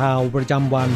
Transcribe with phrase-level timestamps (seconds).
[0.00, 0.90] ข่าวประจำวัน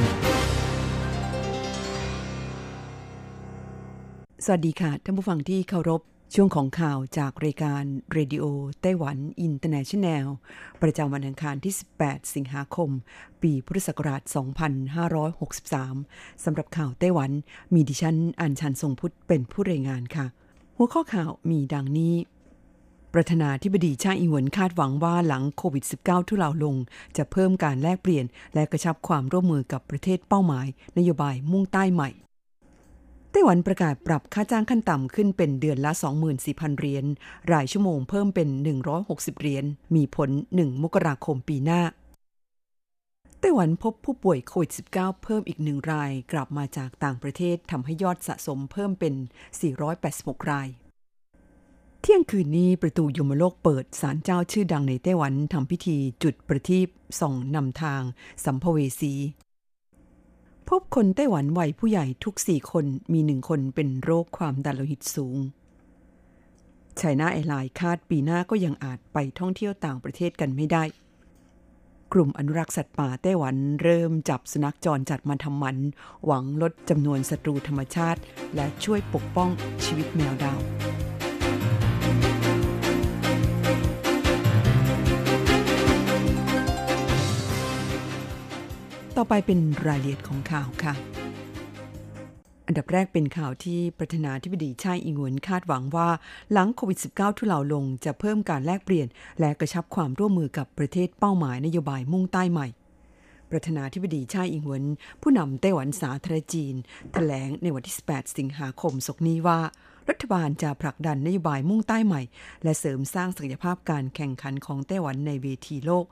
[4.45, 6.01] สวัสดีค่ะ ท่านผู้ฟังที่เคารพ
[6.35, 8.45] ช่วงของข่าวจากรายการเรดิโอ
[8.83, 10.27] ไต้หวันอินเตอร์เนชันแนล
[10.83, 12.91] ประจำวันอังคารที่ 18 สิงหาคม
[13.43, 14.23] ปีพุทธศักราช
[15.13, 17.31] 2563 สำหรับข่าวไต้หวัน
[17.75, 20.27] มีดิฉันอัญชันทรงพุทธเป็นผู้รายงานค่ะ
[20.77, 22.15] หัวข้อข่าวมีดังนี้
[23.15, 26.77] ประธานาธิบดีชาอิงหวนคาดหวังว่าหลังโควิด -19 ทุเลาลง
[27.17, 30.67] จะเพิ่มการแลกเปลี่ยน และกระชับความร่วมมือกับประเทศเป้าหมาย
[30.99, 32.11] นโยบายมุ่งใต้ใหม่
[33.31, 35.93] ไต้หวันประกาศปรับค่าจ้างขั้นต่ำขึ้นเป็นเดือนละ
[36.35, 37.05] 24,000 เหรียญ
[37.53, 38.49] รายชั่วโมงเพิ่มเป็น
[38.95, 41.83] 160 เหรียญ มีผล 1 มกราคมปีหน้า
[43.41, 49.15] ไต้หวันพบผู้ป่วยโควิด -19 เพิ่มอีกหนึ่งราย กลับมาจากต่างประเทศทำให้ยอดสะสมเพิ่มเป็น
[49.83, 50.71] 486 ราย
[52.07, 56.89] เที่ยงคืนนี้ประตูยมโลกเปิดศาลเจ้าชื่อดังในไต้หวันทำพิธีจุดประทีป
[57.21, 58.03] ส่องนำทาง
[58.45, 59.13] สัมภเวสี
[60.69, 65.37] พบคนไต้หวันวัยผู้ใหญ่ทุกสี่คนมีหนึ่งคนเป็นโรคความดันโลหิตสูง
[66.97, 70.85] ไชน่าแอร์ไลน์คาดปีหน้าก็ยังอาจไปท่องเที่ยวต่างประเทศกันไม่ได้
[72.13, 75.77] กลุ่มอนุรักษ์สัตว์ป่าไต้หวันเริ่มจับสุนัขจรจัดมาทำหมัน
[76.27, 78.21] หวังลดจำนวนศัตรูธรรมชาติ
[78.55, 79.51] และช่วยปกป้อง
[79.85, 80.61] ชีวิตแมวดาว
[89.19, 90.95] ต่อไปเป็นรายละเอียดของข่าวค่ะ
[92.67, 96.09] อันดับแรกเป็นข่าวที่ประธานาธิบดีชาอิงวนคาดหวังว่า
[96.53, 99.09] หลังโควิด -19 ทุเลาลงจะเพิ่มการแลกเปลี่ยน
[99.41, 102.67] และกระชับความร่วมมือกับประเทศเป้าหมายนโยบายมุ่งใต้ใหม่
[103.51, 104.85] ประธานาธิบดีชาอิงหวน
[105.23, 106.75] ผู้นำไต้หวันสาธารณจีน
[107.13, 109.61] แถลงในวันที่ 18 สิงหาคมศกนี้ว่า
[110.11, 112.23] รัฐบาลจะผลักดันนโยบายมุ่งใต้ใหม่
[112.63, 116.07] และเสริมสร้างศักยภาพการแข่งขันของไต้หวันในเวทีโลก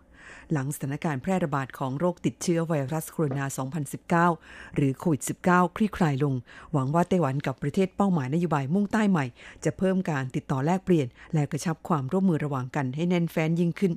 [0.52, 6.34] หลังสถานการณ์แพร่ระบาดของโรคติดเชื้อไวรัสโคโรนา 2019 หรือโควิด -19 คลี่คลายลง
[6.72, 9.26] หวังว่าไต้หวันกับประเทศเป้าหมายนโยบายมุ่งใต้ใหม่
[9.64, 13.92] จะเพิ่มการติดต่อแลกเปลี่ยน และกระชับความร่วมมือระหว่างกันให้แน่นแฟ้นยิ่งขึ้น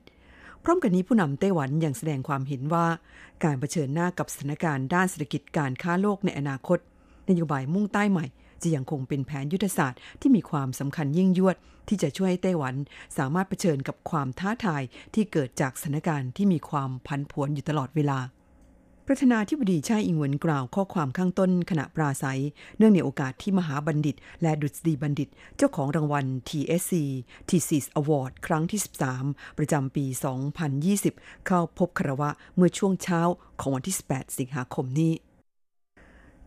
[0.64, 2.86] พร้อมกันนี้ผู้นำไต้หวันยังแสดงความเห็นว่า
[3.44, 6.80] การเผชิญหน้ากับสถานการณ์ด้านเศรษฐกิจการค้าโลกในอนาคต
[7.30, 8.26] นโยบายมุ่งใต้ใหม่
[8.64, 11.58] จะยังคงเป็นแผนยุทธศาสตร์ที่มีความสำคัญยิ่งยวด
[11.88, 12.76] ที่จะช่วยให้ไต้หวัน
[13.18, 14.84] สามารถเผชิญกับความท้าทาย
[15.14, 18.20] ที่เกิดจากสถานการณ์ที่มีความพันผวนอยู่ตลอดเวลา
[19.10, 22.42] ประธานาธิบดีชาอิงหวินกล่าวข้อความข้างต้นขณะปราศัย
[22.78, 26.94] เนื่องในโอกาสที่มหาบัณฑิต และดุษฎีบัณฑิต เจ้าของรางวัล TSC
[27.50, 28.80] Thesis Award ครั้งที่
[29.20, 30.06] 13 ประจำปี
[30.76, 33.22] 2020 เข้าพบคารวะเมื่อช่วงเช้า
[33.60, 35.12] ของวันที่ 18 สิงหาคมนี้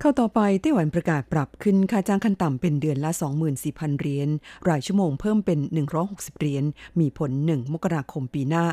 [0.00, 3.10] เข้าต่อไปไต้หวันประกาศปรับขึ้นค่าจ้างขั้นต่ำเป็นเดือนละ
[3.54, 4.28] 24,000 เหรียญ
[4.68, 5.58] รายชั่วโมงเพิ่มเป็น
[5.98, 6.64] 160 เหรียญ
[7.00, 8.64] มีผล 1 มกราคมปีหน้า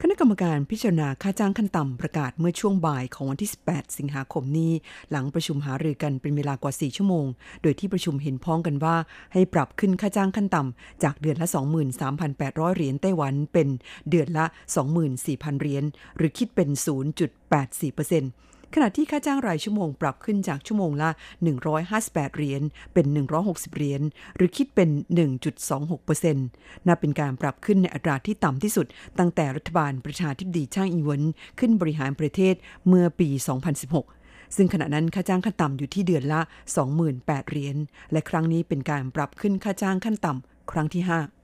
[0.00, 4.72] คณะกรรมการพิจารณาค่าจ้างขั้นต่ำประกาศเมื่อช่วงบ่ายของวันที่ 18 สิงหาคมนี้
[5.10, 7.26] หลังประชุมหารือกันเป็นเวลากว่า 4 ชั่วโมง
[7.62, 8.96] โดยที่ประชุมเห็นพ้องกันว่า
[9.32, 11.48] ให้ปรับขึ้นค่าจ้างขั้นต่ำจากเดือนละ
[12.12, 13.68] 23,800 เหรียญไต้หวันเป็น
[14.10, 14.44] เดือนละ
[15.02, 15.84] 24,000 เหรียญ
[16.16, 21.10] หรือคิดเป็น 0.84% ขณะที่ค่าจ้างรายชั่วโมงปรับขึ้นจากชั่วโมงละ
[21.72, 22.62] 158 เหรียญ
[22.94, 23.06] เป็น
[23.42, 24.02] 160 เหรียญ
[24.36, 24.90] หรือคิดเป็น
[25.68, 26.34] 1.26%
[26.88, 28.86] นับเป็นการปรับขึ้นในอัตราที่ต่ำที่สุด
[29.18, 31.22] ตั้งแต่รัฐบาลประชาธิปไตยช่างอิงวน
[31.58, 32.54] ขึ้นบริหารประเทศ
[32.88, 33.28] เมื่อปี
[33.92, 36.40] 2016ซึ่งขณะนั้นค่าจ้างขั้นต่ำอยู่ที่เดือนละ
[36.92, 37.76] 28,000เหรียญ
[38.12, 41.41] และครั้งนี้เป็นการปรับขึ้นค่าจ้างขั้นต่ำครั้งที่ 5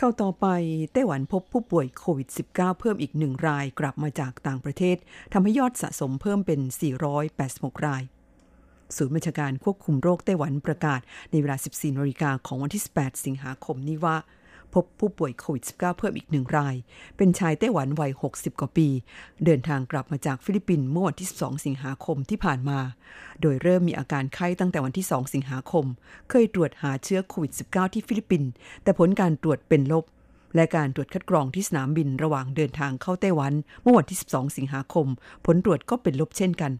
[0.00, 0.46] เข้าต่อไป
[0.92, 4.96] ไต้หวันพบผู้ป่วยโควิด -19 เพิ่มอีกหนึ่งรายกลับมาจากต่างประเทศ
[5.32, 6.60] ทำให้ยอดสะสมเพิ่มเป็น
[7.22, 8.02] 486 ราย
[8.96, 11.00] ศูนย์บัญชาการควบคุมโรคไต้หวันประกาศ
[11.30, 14.16] ในเวลา 14นาฬิกาของวันที่ 18 สิงหาคมนี้ว่า
[14.74, 16.74] พบผู้ป่วยโควิด -19 เพิ่มอีกหนึ่งราย
[17.16, 18.88] เป็นชายไต้หวันวัย 60 กว่าปี
[19.44, 22.78] เดินทางกลับมาจากฟิลิปปินส์เมื่อวันที่ 2 สิงหาคมที่ผ่านมา
[23.40, 25.84] โดยเริ่มมีอาการไข้ตั้งแต่วันที่ 2 สิงหาคม
[26.30, 28.50] เคยตรวจหาเชื้อโควิด -19 ที่ฟิลิปปินส์
[28.82, 30.04] แต่ผลการตรวจเป็นลบ
[30.54, 35.06] และการตรวจคัดกรองที่สนามบินระหว่างเดินทางเข้าไต้หวัน เมื่อวันที่ 12 สิงหาคม
[35.46, 36.72] ผลตรวจก็เป็นลบเช่นกัน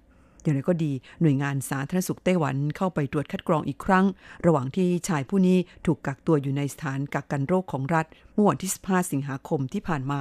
[0.42, 4.06] อย่างไรก็ดีหน่วยงานสาธารณสุขไต้หวันเข้าไปตรวจคัดกรองอีกครั้ง
[4.46, 10.20] ระหว่างที่ชายผู้นี้ถูกกักตัวอยู่ในสถานกักกันโรคของรัฐเมื่อวันที่ 15 สิงหาคมที่ผ่านมา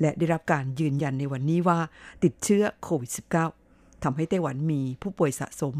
[0.00, 1.78] และได้รับการยืนยันในวันนี้ว่า
[2.24, 5.76] ติดเชื้อโควิด -19 ทำให้ไต้หวันมีผู้ป่วยสะสม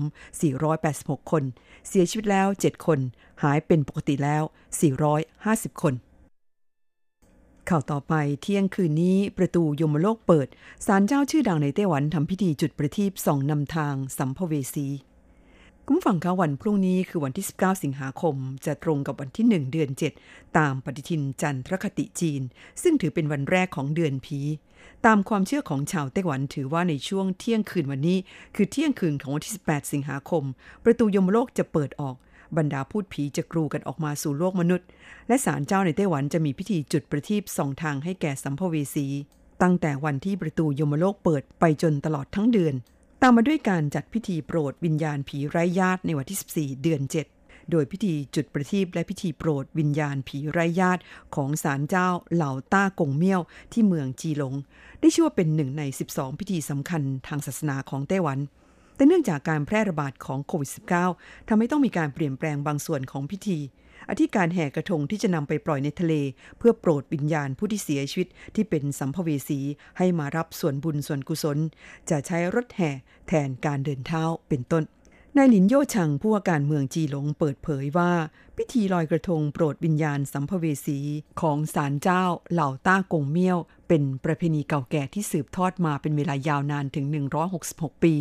[0.64, 1.43] 486 คน
[1.88, 2.99] เสียชีวิตแล้ว 7 คน
[3.43, 4.43] หายเป็นปกติแล้ว
[5.12, 5.94] 450 คน
[7.70, 10.49] ข่าวต่อไปเที่ยงคืนนี้ประตูยมโลกเปิด
[10.87, 14.87] ศาลเจ้าชื่อดังในไต้หวันทำพิธีจุดประทีปส่องนำทางสัมภเวสี
[15.87, 18.37] คุณฟังคะวันพรุ่งนี้คือวันที่ 19 สิงหาคม
[18.67, 19.91] จะตรงกับวันที่ 1 เดือน
[20.23, 22.43] 7 ตามปฏิทินจันทรคติจีน
[22.82, 24.38] ซึ่งถือเป็นวันแรกของเดือนผี
[25.06, 28.19] ตามความเชื่อของชาวไต้หวันถือว่าในช่วงเที่ยงคืนวันนี้
[28.55, 30.44] คือเที่ยงคืนของวันที่ 18 สิงหาคม
[30.85, 32.17] ประตูยมโลกจะเปิดออก
[32.56, 34.87] บรรดาพูดผีจะกรูกันออกมาสู่โลกมนุษย์
[35.28, 39.06] และศาลเจ้าในไต้หวันจะมีพิธีจุดประทีปส่องทางให้แก่สัมภเวสี
[39.62, 42.75] ตั้งแต่วันที่ประตูยมโลกเปิดไปจนตลอดทั้งเดือน
[43.22, 47.02] ตามมาด้วยการจัดพิธีโปรดวิญญาณผีไร้ญาติในวันที่ 14 เดือน
[47.37, 51.02] 7 โดยพิธีจุดประทีปและพิธีโปรดวิญญาณผีไร้ญาติ
[51.34, 53.40] ของศาลเจ้าเหล่าต้ากงเมี่ยว
[53.72, 54.54] ที่เมืองจีหลง
[55.00, 55.82] ได้ชื่อว่าเป็นหนึ่งใน
[56.12, 58.38] 12 พิธีสำคัญทางศาสนาของไต้หวัน
[59.02, 60.70] แต่เนื่องจากการแพร่ระบาดของโควิด
[61.10, 63.58] -19 ทำให้ต้องมีการเปลี่ยนแปลงบางส่วนของพิธี
[64.10, 66.14] อธิการแห่กระทงที่จะนำไปปล่อยในทะเล
[66.58, 69.60] เพื่อโปรดวิญญาณผู้ที่เสียชีวิตที่เป็นสัมภเวสี
[69.99, 71.58] ให้มารับส่วนบุญส่วนกุศล
[72.10, 72.90] จะใช้รถแห่
[73.28, 74.82] แทนการเดินเท้าเป็นต้น
[75.37, 78.12] นายหลินโยชังผู้ว่าการเมืองจีหลงเปิดเผยว่า
[78.58, 80.99] พิธีลอยกระทงโปรดวิญญาณสัมภเวสี
[81.40, 82.22] ของศาลเจ้า
[82.52, 83.58] เหล่าต้ากงเมี่ยว
[83.88, 87.06] เป็นประเพณีเก่าแก่ที่สืบทอดมาเป็นเวลายาวนานถึง
[87.54, 88.14] 166 ปี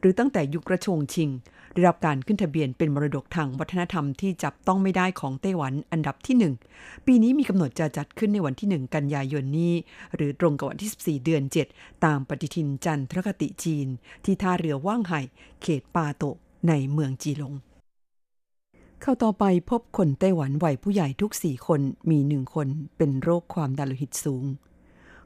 [0.00, 1.30] หรือตั้งแต่ยุคกระชงชิง
[1.72, 6.36] ได้รับการขึ้นทะเบียนเป็นมรดกทางวัฒนธรรมที่จับต้องไม่ได้ของไต้หวันอันดับที่
[6.72, 9.74] 1 ปีนี้มีกำหนดจะจัดขึ้นในวันที่ 1 กันยายนนี้
[10.14, 11.42] หรือตรงกับวันที่ 14 เดือน
[11.72, 13.86] 7 ตามปฏิทินจันทรคติจีน
[14.24, 15.20] ที่ท่าเรือว่างไห่
[15.62, 16.22] เขตปาโต
[16.68, 17.54] ในเมืองจีหลง
[19.02, 24.44] เข้าต่อไปพบคนไต้หวันวัยผู้ใหญ่ทุกสี่คนมีหนึ่งคนเป็นโรคความดันโลหิตสูง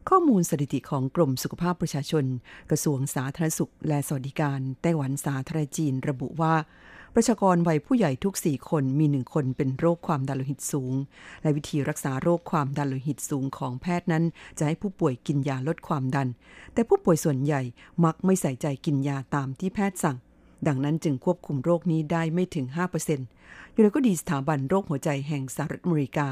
[0.08, 2.25] ข้อมูลสถิติของกรมสุขภาพประชาชน
[2.70, 6.55] กระทรวงสาธารณสุข และสวัสดิการไต้หวันสาธารณจีนระบุว่า
[7.14, 10.93] ประชากรวัยผู้ใหญ่ทุกสี่คนมีหนึ่งคนเป็นโรคความดันโลหิตสูง
[11.43, 14.25] และวิธีรักษาโรคความดันโลหิตสูงของแพทย์นั้น
[14.58, 16.28] จะให้ผู้ป่วยกินยาลดความดัน
[16.72, 17.62] แต่ผู้ป่วยส่วนใหญ่
[18.05, 20.17] มักไม่ใส่ใจกินยาตามที่แพทย์สั่ง
[20.66, 22.66] ดังนั้นจึงควบคุมโรคนี้ได้ไม่ถึง
[23.20, 26.28] 5%อยู่แล้วก็ดีสถาบันโรคหัวใจแห่งสหรัฐอเมริกา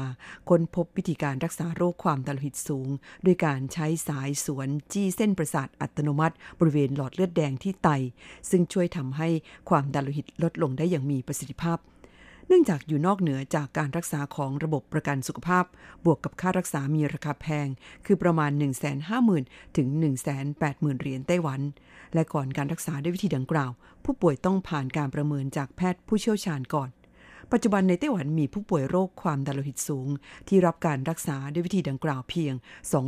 [0.49, 2.87] ค้นพบวิธีการรักษาโรคความดันโลหิตสูง
[3.25, 7.89] ด้วยการใช้สายสวนจี้เส้นประสาทอัตโนมัติ บริเวณหลอดเลือดแดงที่ไต
[8.49, 9.27] ซึ่งช่วยทำให้
[9.69, 11.77] ความดันโลหิตลดลงได้อย่างมีประสิทธิภาพ
[12.51, 15.65] เนื่องจากอยู่นอกเหนือจากการรักษาของระบบประกันสุขภาพ
[16.05, 17.67] บวกกับค่ารักษามีราคาแพง
[18.05, 18.51] คือประมาณ
[19.13, 19.87] 150,000 ถึง
[20.45, 21.61] 180,000 เหรียญไต้หวัน
[22.13, 23.71] และก่อนการรักษาด้วยวิธีดังกล่าว
[24.03, 26.89] ผู้ป่วยต้องผ่านการประเมินจากแพทย์ผู้เชี่ยวชาญก่อน
[27.51, 30.07] ปัจจุบันในไต้หวันมีผู้ป่วยโรคความดันโลหิตสูง
[30.47, 32.53] ที่รับการรักษาด้วยวิธีดังกล่าวเพียง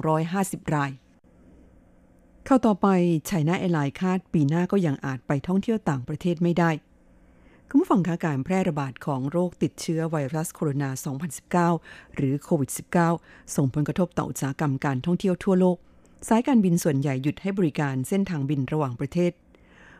[0.09, 0.91] 250 ราย
[2.45, 2.87] ข่าวต่อไป
[3.27, 6.71] China Airlines คาดปีหน้าก็ยังอาจไปท่องเที่ยวต่างประเทศไม่ได้
[7.73, 10.89] คุณผู้ฟังคะการแพร่ระบาดของโรคติดเชื้อไวรัสโคโรนา
[11.53, 12.71] 2019 หรือโควิด
[13.13, 15.77] -19 ส่งผลกระทบต่ออุตสาหกรรมการท่องเที่ยวทั่วโลก
[16.27, 19.31] สายการบินส่วนใหญ่หยุดให้บริการเส้นทางบินระหว่างประเทศ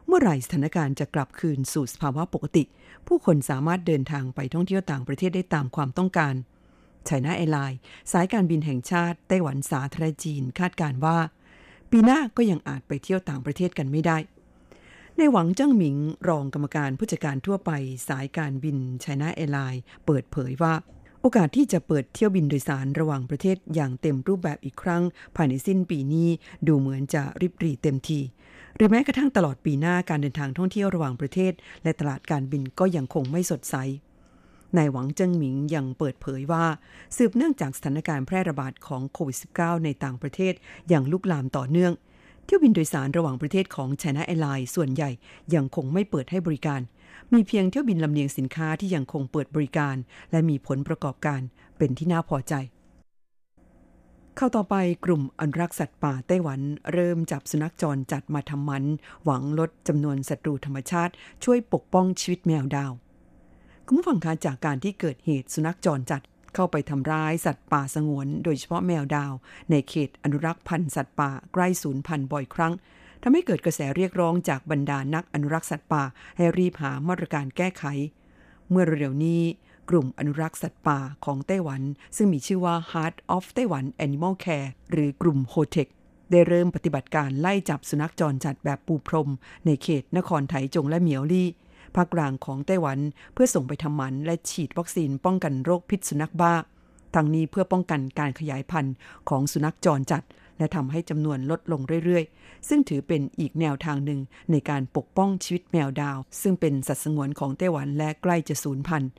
[0.08, 2.64] เมื่อไหร่สถานการณ์จะกลับคืนสู่สภาวะปกติ
[3.08, 6.34] ผู้คนสามารถเดินทางไปท่องเที่ยวต่างประเทศได้ตามความต้องการ
[7.06, 7.80] China Airlines
[8.12, 11.18] สายการบินแห่งชาติไต้หวันสาธารณรัฐจีนคาดการณ์ว่า
[11.92, 14.18] ปีหน้าก็ยังอาจไปเที่ยวต่างประเทศกันไม่ได้
[15.24, 15.98] นายหวังเจิ้งหมิง
[16.30, 17.72] รองกรรมการผู้จัดการทั่วไป
[18.08, 20.74] สายการบิน China Airlines เปิดเผยว่า
[21.22, 25.04] โอกาสที่จะเปิดเที่ยวบินโดยสารระหว่างประเทศอย่างเต็มรูปแบบอีกครั้ง
[25.36, 26.30] ภายในสิ้นปีนี้
[26.68, 28.20] ดูเหมือนจะริบหรี่เต็มที
[28.76, 33.76] หรือแม้กระทั่งตลอดปีหน้าการเดินทางท่องเที่ยวระหว่างประเทศ และตลาดการบินก็ยังคงไม่สดใส
[34.78, 36.66] นายหวังเจิ้งหมิงยังเปิดเผยว่า
[37.16, 40.54] สืบเนื่องจากสถานการณ์แพร่ระบาดของโควิด -19 ในต่างประเทศ
[40.90, 41.94] อย่างลุกลามต่อเนื่อง
[42.54, 45.10] ที่ยวบินโดยสารระหว่างประเทศของ China Airlines ส่วนใหญ่
[45.56, 46.82] ยังคงไม่เปิดให้บริการ
[47.34, 49.96] มีเพียงเที่ยวบินลำเลียงสินค้าที่ยังคงเปิดบริการ
[50.32, 51.42] และมีผลประกอบการ
[51.78, 52.54] เป็นที่น่าพอใจ
[54.36, 56.60] เข้าต่อไปกลุ่มอนุรักษ์สัตว์ป่าไต้หวัน
[56.94, 58.84] เริ่มจับสุนัขจรจัดมาทำมัน
[59.26, 62.92] หวังลดจำนวนศัตรูธรรมชาติ ช่วยปกป้องชีวิตแมวดาว
[63.86, 66.22] คุณผู้ฟังคะจากการที่เกิดเหตุสุนัขจรจัด
[66.56, 69.34] เข้าไปทำร้ายสัตว์ป่าสงวน โดยเฉพาะแมวดาว
[69.72, 72.74] ในเขตอนุรักษ์พันธุ์สัตว์ป่าใกล้สูญพันธุ์บ่อยครั้ง
[73.24, 76.04] ทำให้เกิดกระแสเรียกร้องจากบรรดานักอนุรักษ์สัตว์ป่า
[76.38, 77.84] ให้รีบหามาตรการแก้ไข
[78.70, 79.42] เมื่อเร็วๆนี้
[79.90, 81.82] กลุ่มอนุรักษ์สัตว์ป่าของไต้หวัน
[82.16, 85.88] ซึ่งมีชื่อว่า Heart of Taiwan Animal Care หรือกลุ่ม HOTEC
[86.32, 89.30] ได้เริ่มปฏิบัติการไล่จับสุนัขจรจัดแบบปูพรม
[89.66, 91.48] ในเขตนครไถจงและเหมียวลี่
[91.96, 93.00] ภาคกลางของไต้หวัน
[93.34, 96.54] เพื่อส่งไปทำหมันและฉีดวัคซีนป้องกันโรคพิษสุนัขบ้า
[97.16, 98.94] ทั้งนี้เพื่อป้องกันการขยายพันธุ์
[99.30, 100.24] ของสุนัขจรจัด
[100.58, 104.20] และทำให้จำนวนลดลงเรื่อยๆ ซึ่งถือเป็นอีกแนวทางหนึ่ง
[104.52, 109.12] ในการปกป้องชีวิตแมวดาว ซึ่งเป็นสัตว์สงวนของไต้หวันและใกล้จะสูญพันธุ์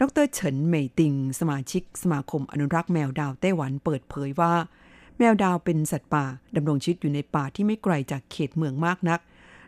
[0.00, 4.52] ดรเฉินเหมยติง สมาชิก สมาคมอนุรักษ์แมวดาวไต้หวันเปิดเผยว่า
[5.18, 6.24] แมวดาวเป็นสัตว์ป่า
[6.56, 9.20] ดำรงชีวิตอยู่ในป่าที่ไม่ไกลจากเขตเมืองมากนัก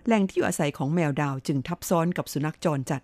[0.07, 3.03] แหล่งที่อยู่อาศัยของแมวดาวจึงทับซ้อนกับสุนัขจรจัด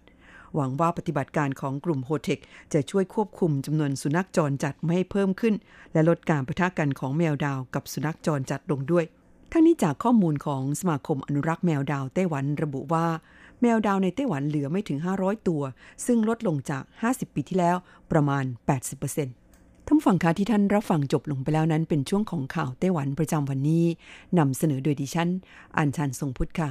[0.54, 2.38] หวังว่าปฏิบัติการของกลุ่มโฮเทค
[2.72, 5.54] จะช่วยควบคุมจำนวนสุนัขจรจัดไม่ให้เพิ่มขึ้น
[5.92, 9.04] และลดการประทะกันของแมวดาวกับสุนัขจรจัดลงด้วย
[9.52, 13.06] ทั้งนี้จากข้อมูลของสมาคมอนุรักษ์แมวดาวไต้หวันระบุว่า
[13.62, 15.62] แมวดาวในไต้หวันเหลือไม่ถึง 500 ตัว
[16.06, 17.76] ซึ่งลดลงจาก 50 ปีที่แล้ว
[18.10, 18.44] ประมาณ
[19.00, 19.45] 80%
[19.88, 23.84] ท่านฟังคะที่ท่านรับฟังจบลงไปแล้วนั้น เป็นช่วงของข่าวไต้หวันประจำวันนี้
[24.38, 25.28] นำเสนอโดยดิฉัน
[25.76, 26.68] อัญชันทรงพุทธค่ะ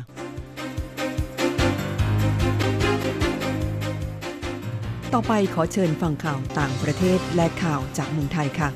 [5.13, 8.69] ต่อไปขอเชิญฟังข่าวต่างประเทศและข่าวจากเมืองไทยค่ะ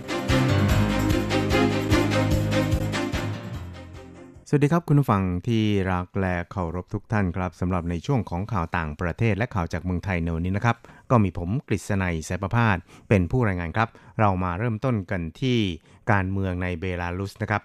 [4.51, 10.77] สวัสดีครับคุณผู้ฟังที่รักและเคารพทุกท่านครับสำหรับในช่วงของข่าวต่างประเทศและข่าวจากเมืองไทยในวันนี้นะครับ
[11.11, 12.77] ก็มีผมกฤษณัยสายประพาส
[13.09, 13.89] เป็นผู้รายงานครับ
[14.19, 15.57] เรามาเริ่มต้นกันที่
[16.11, 17.61] การเมืองในเบลารุสนะครับ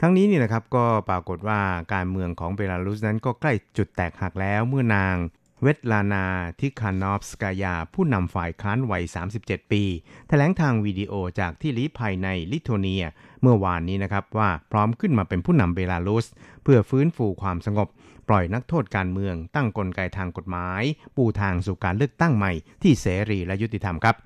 [0.00, 1.60] ทั้งนี้นี่นะครับก็ปรากฏว่า
[1.94, 5.16] การเมืองของเบลารุสนั้นก็ใกล้จุดแตกหักแล้วเมื่อนาง
[5.62, 6.24] เวตลานา
[6.60, 9.04] ทิคานอฟสกายา ผู้นำฝ่ายค้านวัย
[9.38, 9.82] 37 ปี
[10.28, 13.04] แถลงทางวิดีโอจากที่ลี้ภัยในลิทัวเนีย
[13.42, 16.26] เมื่อวานนี้นะครับว่าพร้อมขึ้นมาเป็นผู้นำเบลารุส
[16.62, 17.88] เพื่อฟื้นฟูความสงบ
[18.28, 20.82] ปล่อยนักโทษการเมือง ตั้งกลไกทางกฎหมาย
[21.16, 24.16] ปูทางสู่การเลือกตั้งใหม่ที่เสรีและยุติธรรมครับ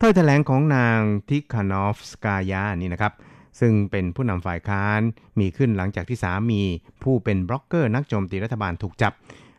[0.00, 3.12] ถ้อยแถลงของนางทิคานอฟสกายานี่นะครับ
[3.60, 5.00] ซึ่งเป็นผู้นำฝ่ายค้าน
[5.40, 6.62] มีขึ้นหลังจากที่สามี
[7.02, 9.12] ผู้เป็นบล็อกเกอร์นักโจมตีรัฐบาลถูกจับ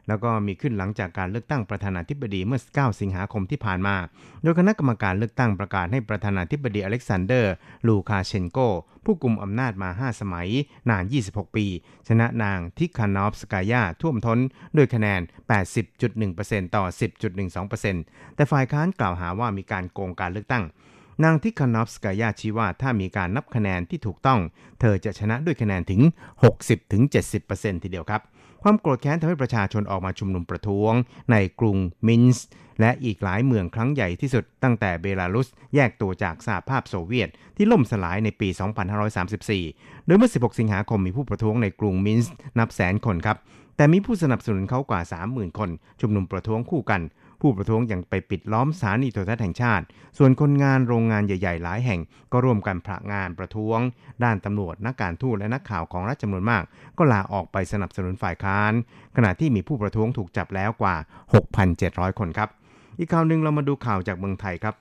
[0.08, 3.96] แล้วก็มีขึ้นหลังจากการเลือกตั้งประธานาธิบดีเมื่อ 9 สิงหาคมที่ผ่านมา
[4.44, 7.54] โดยคณะกรรมการเลือกตั้งประกาศให้ประธานาธิบดีอเล็กซานเดอร์
[7.88, 8.60] ลูคาเชนโก
[9.06, 10.50] ผู้กุมอำนาจมา 5 สมัย
[10.90, 11.66] นาน 26 ปี
[12.08, 14.40] ชนะนางทิคานอฟสกายาท่วมท้น
[14.76, 15.22] โดยคะแนน
[15.98, 16.84] 80.1%ต่อ
[17.60, 20.64] 10.12%แต่ฝ่ายค้านกล่าวหาว่ามีการโกงการเลือกตั้ง
[21.24, 24.40] นางทิคานอฟสกายาชี้ว่าถ้ามีการนับคะแนนที่ถูกต้อง
[24.80, 26.02] เธอจะชนะด้วยคะแนนถึง
[26.74, 28.22] 60-70%ทีเดียวครับ
[28.70, 30.94] ความโกรธแค้นทำให้ประชาชนออกมาชุมนุมประท้วง
[31.32, 32.46] ในกรุงมินส์
[32.80, 38.50] และอีกหลายเมืองครั้งใหญ่ที่สุดตั้งแต่เบลารุส แยกตัวจากสหภาพโซเวียตที่ล่มสลายในปี
[39.28, 43.38] 2534 โดยเมื่อ 16 สิงหาคมมีผู้ประท้วงในกรุงมินส์นับแสนคนครับ
[43.78, 45.70] แต่มีผู้สนับสนุนเขากว่า 30,000 คน
[46.02, 47.02] ชุมนุมประท้วงคู่กัน
[47.42, 49.86] ผู้ประท้วงยังไปปิดล้อมสถานีโทรทัศน์แห่งชาติ
[50.18, 52.00] ส่วนคนงานโรงงานใหญ่ ๆ หลายแห่ง
[52.32, 53.80] ก็ร่วมกันผละงานประท้วง
[54.24, 56.64] ด้านตำรวจนักการทูตและนักข่าวของรัฐจำนวนมาก
[56.98, 58.74] ก็ลาออกไปสนับสนุนฝ่ายค้าน
[59.16, 60.96] ขณะที่มีผู้ประท้วงถูกจับแล้วกว่า
[61.58, 62.50] 6,700 คนครับ
[63.00, 64.76] อีกข่าวหนึ่งเรามาดูข่าวจากเมืองไทยครับ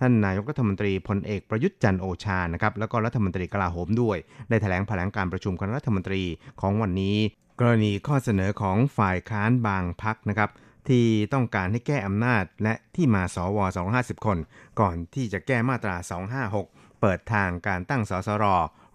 [0.00, 4.16] ท่านนายกรัฐมนตรีพลเอกประยุทธ์จันทร์โอชา นะครับ แล้วก็รัฐมนตรีกลาโหมด้วย
[4.48, 6.22] ได้แถลงแถลงการประชุมคณะรัฐมนตรี
[6.60, 7.16] ของวันนี้
[7.60, 10.50] กรณีข้อเสนอของฝ่ายค้านบางพักนะครับ
[10.88, 11.04] ที่
[11.34, 13.58] ต้องการให้แก้อำนาจและที่มาสว
[13.92, 14.38] 250 คน
[14.80, 15.96] ก่อนที่จะแก้มาตรา
[16.48, 18.46] 256 เปิดทางการตั้งสสร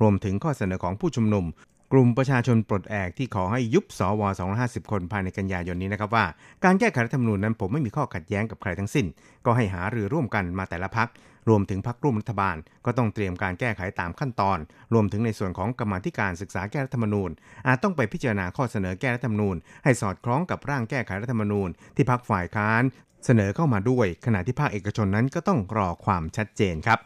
[0.02, 1.46] รวมถึงข้อเสนอของผู้ชุมนุม
[1.94, 4.22] กลุ่มประชาชนปลดแอกที่ขอให้ยุบสว
[4.58, 6.26] 250 คนภายในกันยายนนี้นะครับว่า
[6.64, 9.06] การแก้ไขรัฐธรรมนูญนั้นผมไม่มีข้อขัดแย้งกับใครทั้งสิ้น
[9.46, 11.08] ก็ให้หารือร่วมกันมาแต่ละพัก
[11.50, 14.58] รวมถึงพักร่วมรัฐบาล ก็ต้องเตรียมการแก้ไขตามขั้นตอน
[14.94, 17.30] รวมถึงในส่วนของกรรมธิการศึกษาแก้รัฐธรรมนูญ
[17.68, 22.84] อาจต้องไปพิจารณาข้อเสนอแก้รัฐธรรมนูญ ให้สอดคล้องกับร่างแก้ไขรัฐธรรมนูญ ที่พักฝ่ายค้าน
[23.26, 27.00] เสนอเข้ามาด้วย ขณะที่ภาคเอกชนนั้นก็ต้องรอความชัดเจนครับ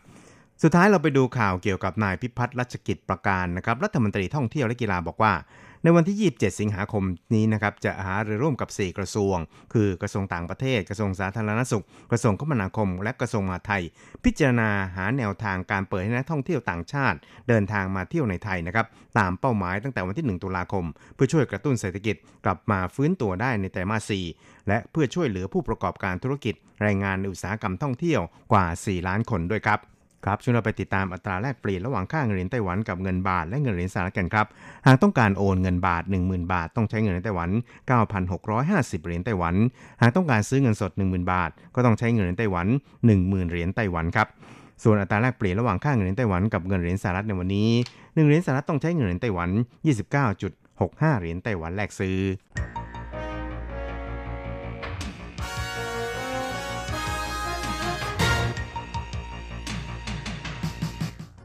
[0.63, 5.33] สุดท้ายเราไปดูข่าวเกี่ยวกับนายพิพัฒน์รัชกิจประการนะครับรัฐมนตรีท่องเที่ยวและกีฬาบอกว่า
[5.83, 7.03] ในวันที่ 27 สิงหาคม
[7.35, 9.37] นี้นะครับจะหารือร่วมกับ 4 กระทรวง
[9.73, 13.83] คือกระทรวงต่างประเทศ กระทรวงสาธารณสุข กระทรวงคมนาคม และกระทรวงมหาดไทย
[14.23, 17.17] พิจารณาหาแนวทางการเปิดให้นักท่องเที่ยวต่างชาติ
[17.47, 18.85] เดินทางมาเที่ยวในไทยนะครับ
[19.19, 22.15] ตามเป้าหมายตั้งแต่วันที่ 1 ตุลาคม เพื่อช่วยกระตุ้นเศรษฐกิจ
[22.45, 29.81] กลับมาฟื้นตัวได้ในไตรมาส 4 และเพื่อช่วยเหลือผู้ประกอบการธุรกิจแรงงานในอุตสาหกรรมท่องเที่ยวกว่า 4 ล้านคนด้วยครับ
[30.27, 34.45] ครับช่วยเราไปติดตามอัตราแลกเปลี่ยนระหว่างค่าเงินเหรียญไต้หวันกับเงินบาทและเงินเหรียญสหรัฐกันครับ
[34.87, 37.49] หากต้องการโอนเงินบาท 10,000 บาท ต้องใช้เงินเหรียญไต้หวัน
[38.27, 39.55] 9,650 เหรียญไต้หวัน
[40.01, 42.67] หากต้องการซื้อเงินสด 10,000 บาท ก็ต้องใช้เงินเหรียญไต้หวัน
[43.09, 44.27] 10,000 เหรียญไต้หวันครับ
[44.83, 49.49] ส่วนอัตราแลกเปลี่ยนระหว่างค่าเงินเหรียญไต้หวันกับเงินเหรียญสหรัฐในวันนี้1เหรียญสหรัฐต้องใช้เงินเหรียญไต้หวัน
[50.35, 52.17] 29.65 เหรียญไต้หวันแลกซื้อ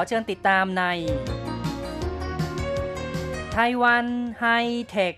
[0.00, 0.84] ขอเชิญติดตามใน
[3.54, 4.06] ไต้หวัน
[4.40, 4.46] ไฮ
[4.88, 5.14] เทค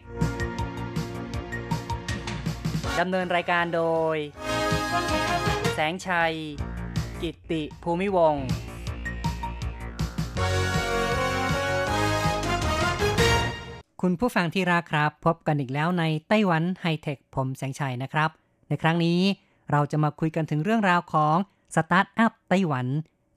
[2.99, 3.82] ดำเนินรายการโด
[4.14, 4.16] ย
[5.75, 6.34] แสงชัย
[7.22, 8.46] กิตติภูมิวงศ์
[14.02, 18.30] คุณผู้ฟังที่รักครับ พบกันอีกแล้วในไต้หวันไฮเทค ผมแสงชัยนะครับ
[18.68, 19.20] ในครั้งนี้
[19.70, 21.37] เราจะมาคุยกันถึงเรื่องราวของ
[21.75, 22.87] สตาร์ทอัพไต้หวัน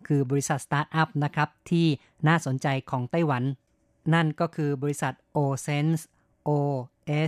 [0.07, 1.87] คือบริษัทสตาร์ทอัพนะครับที่
[2.27, 3.43] น่าสนใจของไต้หวัน
[4.13, 6.03] นั่นก็คือบริษัท o s e n s e
[6.47, 6.49] O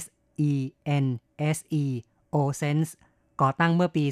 [0.02, 0.04] S
[0.50, 0.52] E
[1.04, 1.06] N
[1.56, 1.86] S E
[2.36, 2.92] o s e n s e
[3.42, 4.04] ก่อตั้งเมื่อปี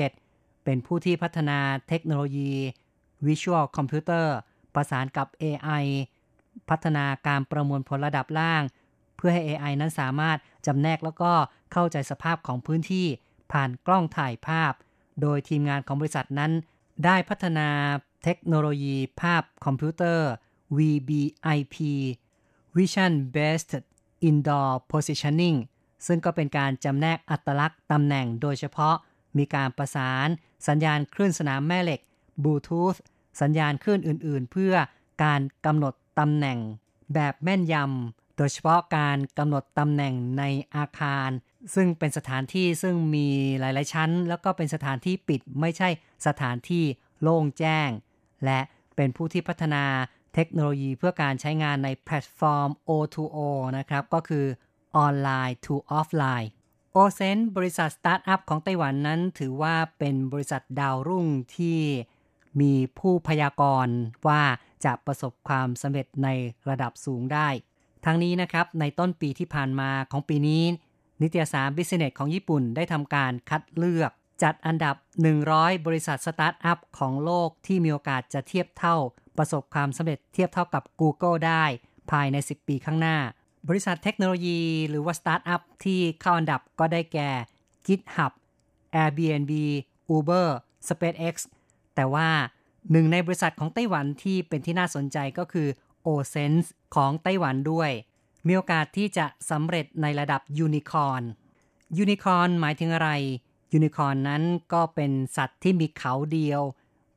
[0.00, 2.52] 2017 เป็นผู้ที่พัฒนาเทคโนโลยี
[3.26, 4.26] Visual Computer
[4.74, 5.84] ประสานกับ AI
[6.68, 8.62] พัฒนาการประมวลผลระดับล่าง
[9.16, 11.32] เพื่อให้ AI นั้นสามารถจำแนกแล้วก็
[11.72, 13.06] เข้าใจสภาพของพื้นที่
[13.52, 14.72] ผ่านกล้องถ่ายภาพ
[15.20, 16.52] โดยทีมงานของบริษัทนั้น
[17.04, 17.68] ได้พัฒนา
[18.24, 20.30] เทคโนโลยีภาพคอมพิวเตอร์
[20.76, 21.76] VBIP
[22.76, 23.74] Vision Based
[24.28, 25.58] Indoor Positioning
[26.06, 28.96] ซึ่งก็เป็นการจำแนกอัตลักษณ์ตำแหน่งโดยเฉพาะ
[29.38, 30.28] มีการประสาน
[30.68, 32.00] สัญญาณคลื่นสนามแม่เหล็ก
[32.42, 32.94] บลูทูธ
[33.40, 34.74] สัญญาณคลื่นอื่นๆ เพื่อ
[35.24, 36.58] การกำหนดตำแหน่ง
[37.14, 40.44] แบบแม่นยำ โดยเฉพาะการกำหนดตำแหน่งใน
[40.76, 41.30] อาคาร
[41.74, 43.28] ซึ่งเป็นสถานที่ซึ่งมี
[43.60, 45.88] หลาย ๆ ชั้น แล้วก็เป็นสถานที่ปิดไม่ใช่
[46.26, 46.84] สถานที่
[47.22, 47.88] โล่งแจ้ง
[48.44, 48.60] และ
[48.96, 49.84] เป็นผู้ที่พัฒนา
[50.34, 53.38] เทคโนโลยีเพื่อการใช้งานในแพลตฟอร์ม O2O
[53.78, 54.46] นะครับ ก็คือ
[54.96, 56.48] ออนไลน์ to offline
[56.92, 61.80] โอเซนบริษัทสตาร์ทอัพของไต้หวันนั้นถือว่าเป็นบริษัทดาวรุ่งที่
[62.60, 63.96] มีผู้พยากรณ์
[64.28, 64.42] ว่า
[64.84, 66.28] จะประสบความสำเร็จใน
[66.68, 67.48] ระดับสูงได้
[68.04, 70.62] ทั้งนี้นะครับในต้นปีที่ผ่านมาของปีนี้
[71.22, 74.10] นิตยสาร Business ของญี่ปุ่นได้ทำการคัดเลือก
[74.42, 74.94] จัดอันดับ
[75.40, 78.96] 100 บริษัทสตาร์ทอัพของโลกที่มีโอกาสจะเทียบเท่า
[79.38, 81.64] ประสบความสำเร็จเทียบเท่ากับ Google ได้
[82.10, 83.16] ภายใน 10 ปีข้างหน้า
[83.68, 87.30] บริษัทเทคโนโลยีหรือว่าสตาร์ทอัพที่เข้าอันดับก็ได้แก่
[87.86, 88.32] GitHub
[89.02, 89.52] Airbnb
[90.14, 90.48] Uber
[90.88, 91.34] SpaceX
[91.94, 92.28] แต่ว่า
[92.92, 95.68] หนึ่งในบริษัทของไต้หวันที่เป็นที่น่าสนใจก็คือ
[96.08, 97.90] o s e n s e ของไต้หวันด้วย
[98.46, 101.22] มีโอกาสที่จะสำเร็จในระดับยูนิคอน
[101.98, 103.10] ยูนิคอนหมายถึงอะไร
[103.72, 104.42] ยูนิคอนนั้น
[104.72, 106.62] ก็เป็นสัตว์ที่มีเขาเดียว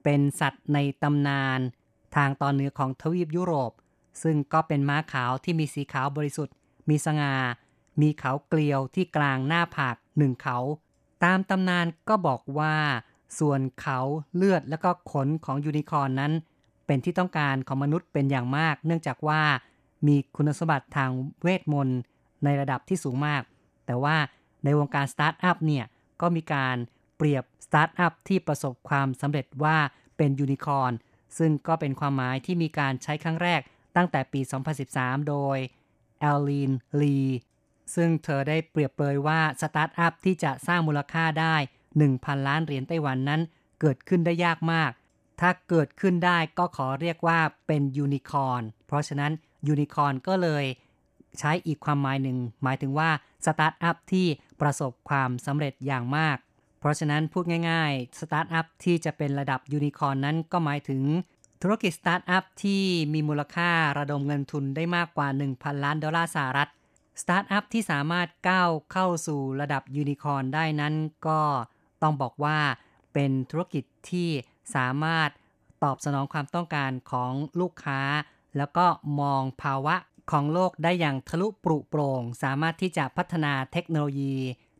[0.03, 1.59] เป็นสัตว์ในตำนาน
[2.15, 3.71] ทางตอนเหนือของทวีปยุโรป
[4.23, 6.55] ซึ่งก็เป็นม้าขาวที่มีสีขาวบริสุทธิ์
[6.89, 7.35] มีสง่า
[8.01, 10.57] มีเขาเกลียวที่กลางหน้าผากหนึ่งเขา
[11.23, 12.75] ตามตำนานก็บอกว่า
[13.39, 13.99] ส่วนเขา
[14.35, 16.33] เลือดและก็ขนของยูนิคอร์นนั้น
[16.91, 19.41] เป็นที่ต้องการของมนุษย์เป็นอย่างมาก เนื่องจากว่า
[20.07, 21.09] มีคุณสมบัติทาง
[21.41, 21.99] เวทมนต์
[22.43, 23.41] ในระดับที่สูงมาก
[23.85, 24.15] แต่ว่า
[24.63, 25.85] ในวงการสตาร์ทอัพเนี่ย
[26.21, 26.75] ก็มีการ
[27.17, 29.77] เปรียบสตาร์ทอัพที่ประสบความสำเร็จว่า
[30.17, 30.93] เป็นยูนิคอร์น
[31.37, 33.61] ซึ่งก็เป็นความหมายที่มีการใช้ครั้งแรก
[33.95, 34.41] ตั้งแต่ปี
[34.85, 35.57] 2013 โดย
[36.19, 37.19] Aileen Lee
[37.95, 41.55] ซึ่งเธอได้เปรียบเปรยว่าสตาร์ทอัพที่จะสร้างมูลค่าได้
[42.01, 43.41] 1,000 ล้านเหรียญไต้หวันนั้น
[43.81, 44.91] เกิดขึ้นได้ยากมาก
[45.41, 49.31] ถ้าเกิดขึ้นได้ก็ขอเรียกว่าเป็นยูนิคอร์นเพราะฉะนั้น
[49.67, 50.65] ยูนิคอร์นก็เลย
[51.39, 53.09] ใช้อีกความหมายหนึ่ง หมายถึงว่า
[53.45, 54.27] สตาร์ทอัพที่
[54.61, 56.37] ประสบความสำเร็จอย่างมาก
[56.79, 61.03] เพราะฉะนั้นพูดง่ายๆสตาร์ทอัพที่จะเป็นระดับยูนิคอร์นนั้นก็หมายถึง
[61.61, 66.69] ธุรกิจสตาร์ทอัพที่มีมูลค่าระดมเงินทุนได้มากกว่า 1,000 ล้านดอลลาร์สหรัฐ
[67.21, 70.93] สตาร์ทอัพที่สามารถก้าวเข้าสู่ระดับยูนิคอร์นได้นั้น
[71.27, 71.41] ก็
[72.01, 72.57] ต้องบอกว่า
[73.13, 74.29] เป็นธุรกิจที่
[74.75, 75.29] สามารถ
[75.83, 78.01] ตอบสนองความต้องการของลูกค้า
[78.57, 78.85] แล้วก็
[79.21, 79.95] มองภาวะ
[80.31, 84.35] ของโลกได้อย่างทะลุปรุโปร่ง สามารถที่จะพัฒนาเทคโนโลยี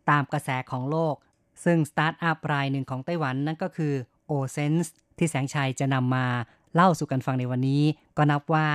[0.10, 1.16] ตามกระแสของโลก
[1.64, 3.94] ซึ่งสตาร์ทอัพรายหนึ่งของไต้หวันนั่นก็คือ
[4.30, 6.26] o s e n s e ที่แสงชัยจะนำมา
[6.76, 7.84] เล่าสู่กันฟังในวันนี้
[8.18, 8.68] ก็นับว่า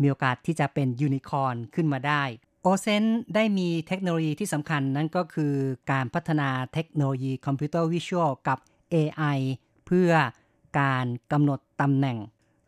[0.00, 2.22] มีโอกาสที่จะเป็นยูนิคอร์นขึ้นมาได้
[2.62, 5.54] Osense ได้มีเทคโนโลยีที่สำคัญนั่นก็คือ
[5.90, 8.58] การพัฒนาเทคโนโลยี computer visual กับ
[8.94, 9.38] AI
[9.86, 10.10] เพื่อ
[10.78, 12.18] การกำหนดตำแหน่ง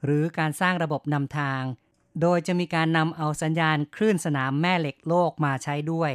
[0.05, 1.63] หรือการสร้างระบบนำทาง
[2.21, 6.13] โดยจะมีการนำเอาสัญญาณคลื่นสนามแม่เหล็กโลกมาใช้ด้วย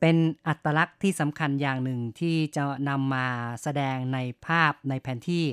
[0.00, 3.26] เป็นอัตลักษณ์ที่สำคัญอย่างหนึ่งที่จะนำมา
[3.62, 5.44] แสดงในภาพในแผนที่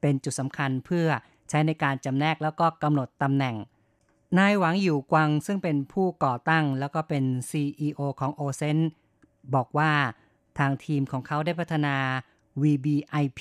[0.00, 1.08] เป็นจุดสำคัญเพื่อ
[1.48, 3.56] ใช้ในการจำแนกแล้วก็กำหนดตำแหน่ง
[4.38, 8.78] นายหวังอยู่กวังซึ่งเป็นผู้ก่อตั้งแล้วก็เป็น CEO ของโอเซน
[9.54, 9.92] บอกว่า
[10.58, 11.96] ทางทีมของเขาได้พัฒนา
[12.62, 13.40] VBIP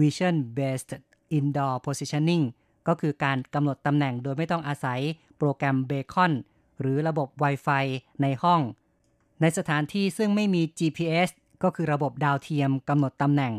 [0.00, 0.92] Vision Based
[1.38, 2.44] Indoor Positioning
[2.88, 5.00] ก็คือการกำหนดตำแหน่งโดยไม่ต้องอาศัย
[5.38, 6.32] โปรแกรมเบคอน
[6.80, 7.84] หรือระบบ Wi-Fi
[8.22, 8.60] ในห้อง
[9.40, 11.30] ในสถานที่ซึ่งไม่มี GPS
[11.62, 13.54] ก็คือระบบดาวเทียมกำหนดตำแหน่ง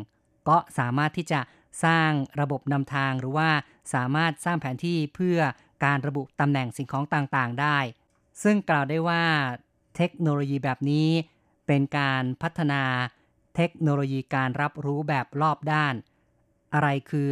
[0.50, 1.40] ก็สามารถที่จะ
[1.86, 3.50] สร้างระบบนำทางหรือว่า
[3.94, 5.40] สามารถสร้างแผนที่เพื่อ
[5.86, 7.78] การระบุตำแหน่งสิ่งของต่างๆได้
[8.44, 9.24] ซึ่งกล่าวได้ว่า
[9.96, 11.10] เทคโนโลยีแบบนี้
[11.68, 12.84] เป็นการพัฒนา
[13.56, 15.94] เทคโนโลยีการรับรู้แบบรอบด้าน
[16.74, 17.32] อะไรคือ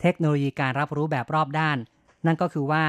[0.00, 1.78] เทคโนโลยีการรับรู้แบบรอบด้าน
[2.26, 2.84] นั่นก็คือว่า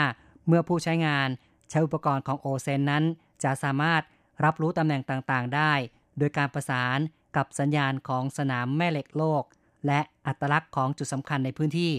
[0.47, 1.27] เมื่อผู้ใช้งาน
[1.69, 3.03] ใช้อุปกรณ์ของโอเซนนั้น
[3.43, 4.01] จะสามารถ
[4.43, 5.73] รับรู้ตำแหน่งต่างๆ ได้
[6.17, 6.99] โดยการประสาน
[7.35, 9.43] กับสัญญาณของสนามแม่เหล็กโลก
[9.85, 11.93] และอัตลักษณ์ของจุดสำคัญในพื้นที่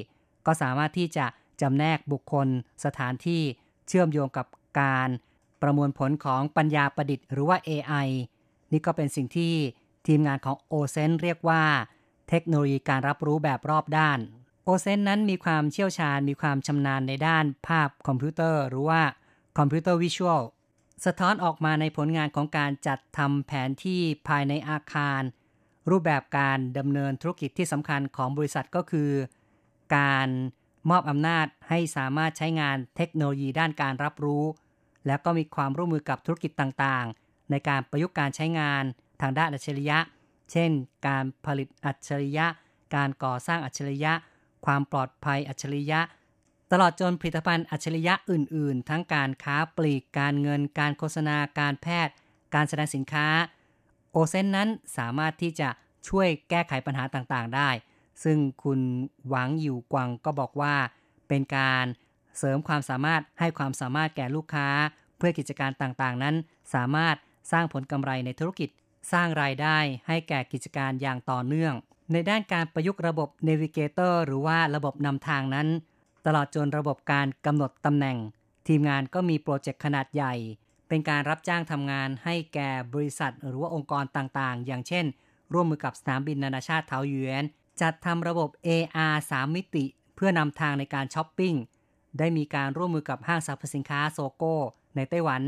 [0.46, 1.26] ก็สามารถที่จะ
[1.60, 2.48] จำแนกบุคคล
[2.84, 3.42] สถานที่
[3.88, 4.46] เชื่อมโยงกับ
[4.80, 5.08] การ
[5.62, 8.08] ประมวลผลของปัญญาประดิษฐ์หรือว่า AI
[8.72, 9.54] นี่ก็เป็นสิ่งที่
[10.06, 11.62] ทีมงานของโอเซนเรียกว่า
[12.28, 14.18] เทคโนโลยีการรับรู้แบบรอบด้าน
[14.64, 19.02] Osense นั้นมีความเชี่ยวชาญมีความชำนาญในด้านภาพคอมพิวเตอร์หรือว่า
[19.58, 20.42] computer visual
[21.04, 25.22] สะท้อนออกมาในผลงานของการจัดทำแผนที่ภายในอาคาร
[25.90, 29.10] รูปแบบการดำเนินธุรกิจที่สำคัญของบริษัทก็คือ
[29.96, 30.28] การ
[30.90, 34.44] มอบอำนาจให้สามารถใช้งานเทคโนโลยีด้านการรับรู้
[35.06, 38.82] แล้วก็มีความร่วมมือกับธุรกิจต่างๆ ในการประยุกต์การใช้งาน
[39.20, 39.98] ทางด้านอัจฉริยะ
[40.52, 40.70] เช่น
[41.06, 42.46] การผลิตอัจฉริยะ
[42.94, 44.12] การก่อสร้างอัจฉริยะ
[44.66, 46.00] ความปลอดภัยอัจฉริยะ
[46.72, 52.12] ตลอดจนผลิตภัณฑ์อัจฉริยะอื่น ๆ ทั้งการค้าปลีก การเงิน การโฆษณา การแพทย์
[52.54, 53.26] การแสดงสินค้า
[54.12, 55.68] โอเซนนั้นสามารถที่จะ
[56.08, 57.70] ช่วยแก้ไขปัญหาต่าง ๆ ได้
[58.24, 58.80] ซึ่งคุณ
[59.28, 60.74] หวังอยู่กวังก็บอกว่า
[61.28, 61.84] เป็นการ
[62.38, 64.68] เสริมความสามารถให้ความสามารถแก่ลูกค้า
[65.16, 66.34] เพื่อกิจการต่าง ๆ นั้น
[66.74, 67.16] สามารถ
[67.52, 68.68] สร้างผลกำไรในธุรกิจ
[69.12, 71.74] สร้างรายได้ให้แก่กิจการอย่างต่อเนื่อง
[72.12, 75.68] ในด้านการประยุกต์ระบบ Navigator หรือว่าระบบนำทางนั้น
[76.26, 78.16] ตลอดจนระบบการกำหนดตำแหน่ง
[78.68, 80.34] ทีมงานก็มีโปรเจกต์ขนาดใหญ่
[80.88, 85.04] เป็นการรับจ้างทำงานให้แก่บริษัท หรือว่าองค์กรต่างๆ อย่างเช่น
[85.52, 87.44] ร่วมมือกับสนามบินนานาชาติเทาหยวน
[87.80, 91.54] จัดทำระบบ AR 3 มิติ เพื่อนำทางในการช้อปปิ้ง
[92.18, 94.54] ได้มีการร่วมมือกับห้างสรรพสินค้าโซโก้
[94.96, 95.42] ในไต้หวัน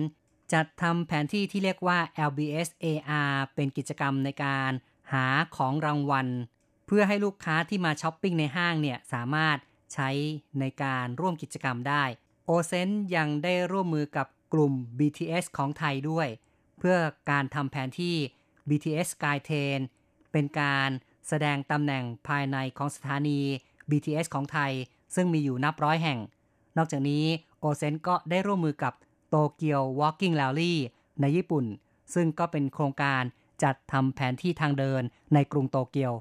[0.53, 4.73] จัดทำแผนที่ที่เรียกว่า LBS AR เป็นกิจกรรมในการ
[5.13, 6.29] หาของรางวัล
[6.87, 9.59] เพื่อให้ลูกค้าที่มาช้อปปิ้งในห้างเนี่ยสามารถ
[9.93, 10.11] ใช้
[10.61, 12.05] ในการร่วมกิจกรรมได้
[12.47, 16.29] โอเซนยังได้ร่วมมือกับกลุ่ม BTS ของไทยด้วย
[16.79, 16.97] เพื่อ
[17.31, 18.17] การทำแผนที่
[18.69, 19.81] BTS Skytrain
[20.33, 20.91] เป็นการ
[21.29, 23.41] แสดงตำแหน่งภายในของสถานี
[23.91, 24.73] BTS ของไทย
[25.15, 26.19] ซึ่งมีอยู่นับร้อยแห่ง
[26.77, 27.25] นอกจากนี้
[27.61, 28.93] โอเซนก็ได้ร่วมมือกับ
[29.31, 30.75] โตเกียว Walking Rally
[31.21, 31.65] ในญี่ปุ่น
[32.15, 33.23] ซึ่งก็เป็นโครงการ
[33.63, 35.03] จัดทำแผนที่ทางเดิน
[35.35, 36.13] ในกรุงโตเกียว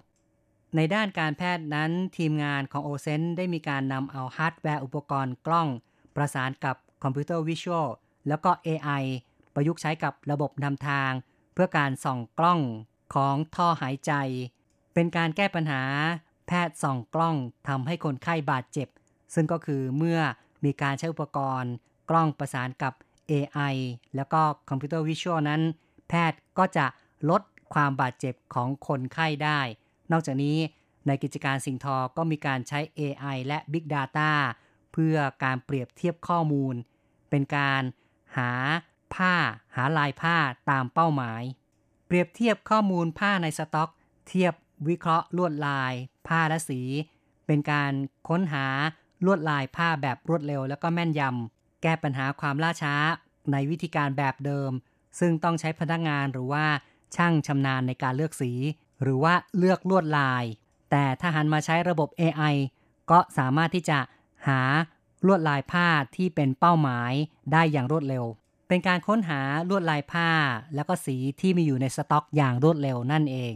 [0.75, 5.67] ในด้านการแพทย์นั้นทีมงานของโอเซนได้มีการนำเอาฮาร์ดแวร์อุปกรณ์กล้อง
[6.15, 7.87] ประสานกับ computer visual
[8.27, 9.03] แล้วก็ AI
[9.53, 11.11] ประยุกต์ใช้กับระบบนำทาง
[11.53, 12.59] เพื่อการส่องกล้อง
[13.15, 14.13] ของท่อหายใจ
[14.93, 15.81] เป็นการแก้ปัญหา
[16.47, 17.35] แพทย์ส่องกล้อง
[17.67, 18.87] ทำให้คนไข้บาดเจ็บ
[19.33, 20.19] ซึ่งก็คือเมื่อ
[20.65, 21.71] มีการใช้อุปกรณ์
[22.09, 22.93] กล้องประสานกับ
[23.31, 23.75] AI
[24.15, 25.61] แล้วก็คอมพิวเตอร์วิชวลนั้น
[26.07, 26.85] แพทย์ก็จะ
[27.29, 27.41] ลด
[27.73, 29.59] ความบาดเจ็บของคนไข้ได้
[30.11, 30.57] นอกจากนี้
[31.07, 34.31] ในกิจการสิงทอก็มีการใช้ AI และ Big Data
[34.91, 36.75] เพื่อการเปรียบเทียบข้อมูล
[37.29, 37.83] เป็นการ
[38.37, 38.51] หา
[39.15, 39.35] ผ้า
[39.75, 40.37] หาลายผ้า
[40.69, 41.43] ตามเป้าหมาย
[42.07, 43.89] เปรียบเทียบข้อมูลผ้าในสต็อก
[44.27, 44.53] เทียบ
[44.87, 45.93] วิเคราะห์ลวดลาย
[46.27, 46.81] ผ้าและสี
[47.45, 47.91] เป็นการ
[48.29, 48.65] ค้นหา
[49.25, 52.95] ลวดลายผ้าแบบรวดเร็ว แล้วก็แม่นยำ แก้ปัญหาความล่าช้า
[53.51, 54.71] ในวิธีการแบบเดิม
[55.19, 56.65] ซึ่งต้องใช้พนักงานหรือว่า
[57.15, 58.51] ช่างชำนาญในการเลือกสี
[59.01, 60.43] หรือว่าเลือกลวดลาย
[60.91, 62.55] แต่ถ้าหันมาใช้ระบบ AI
[63.11, 63.99] ก็สามารถที่จะ
[64.47, 64.61] หา
[65.27, 67.11] ลวดลายผ้าที่เป็นเป้าหมาย
[67.51, 68.25] ได้อย่างรวดเร็ว
[68.67, 70.29] เป็นการค้นหาลวดลายผ้า
[70.75, 73.53] แล้วก็สีที่มีอยู่ในสต็อกอย่างรวดเร็วนั่นเอง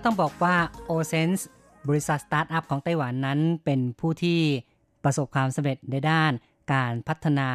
[0.00, 0.56] ก็ต้องบอกว่า
[0.90, 1.44] o s e n s e
[1.88, 4.40] บริษัทสตาร์ทอัพของไต้หวันนั้นเป็นผู้ที่
[5.04, 6.32] ประสบความสำเร็จในด้าน
[6.72, 7.48] การพัฒนา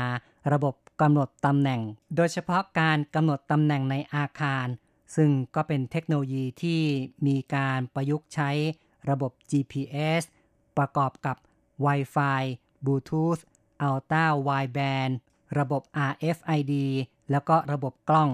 [0.53, 1.82] ระบบกำหนดตำแหน่ง
[2.15, 4.67] โดยเฉพาะการกำหนดตำแหน่งในอาคาร
[5.15, 6.82] ซึ่งก็เป็นเทคโนโลยีที่
[7.27, 8.49] มีการประยุกต์ใช้
[9.10, 10.21] ระบบ GPS
[10.77, 11.38] ประกอบกับ
[11.86, 12.41] Wi-Fi
[12.86, 13.41] Bluetooth
[13.88, 15.13] Ultra Wideband
[15.60, 16.73] ระบบ RFID
[17.32, 18.29] แล้วก็ระบบกล้อง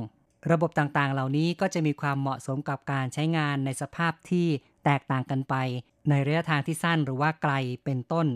[0.52, 4.48] ระบบต่างๆ เหล่านี้ก็จะมีความเหมาะสมกับการใช้งานในสภาพที่
[4.86, 5.56] แตกต่างกันไป
[6.10, 7.54] ในระยะทางที่สั้นหรือว่าไกล
[7.86, 8.28] เป็นต้น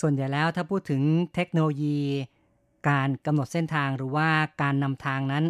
[0.00, 1.02] ส่วนใหญ่แล้วถ้าพูดถึง
[1.34, 1.98] เทคโนโลยี
[2.88, 4.28] การกำหนดเส้นทางหรือว่า
[4.62, 5.44] การนำทางนั้น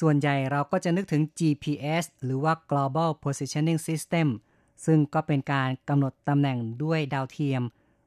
[0.00, 4.28] ส่วนใหญ่เราก็จะนึกถึง GPS หรือว่า Global Positioning System
[4.86, 7.62] ซึ่งก็เป็นการกำหนดตำแหน่งด้วยดาวเทียม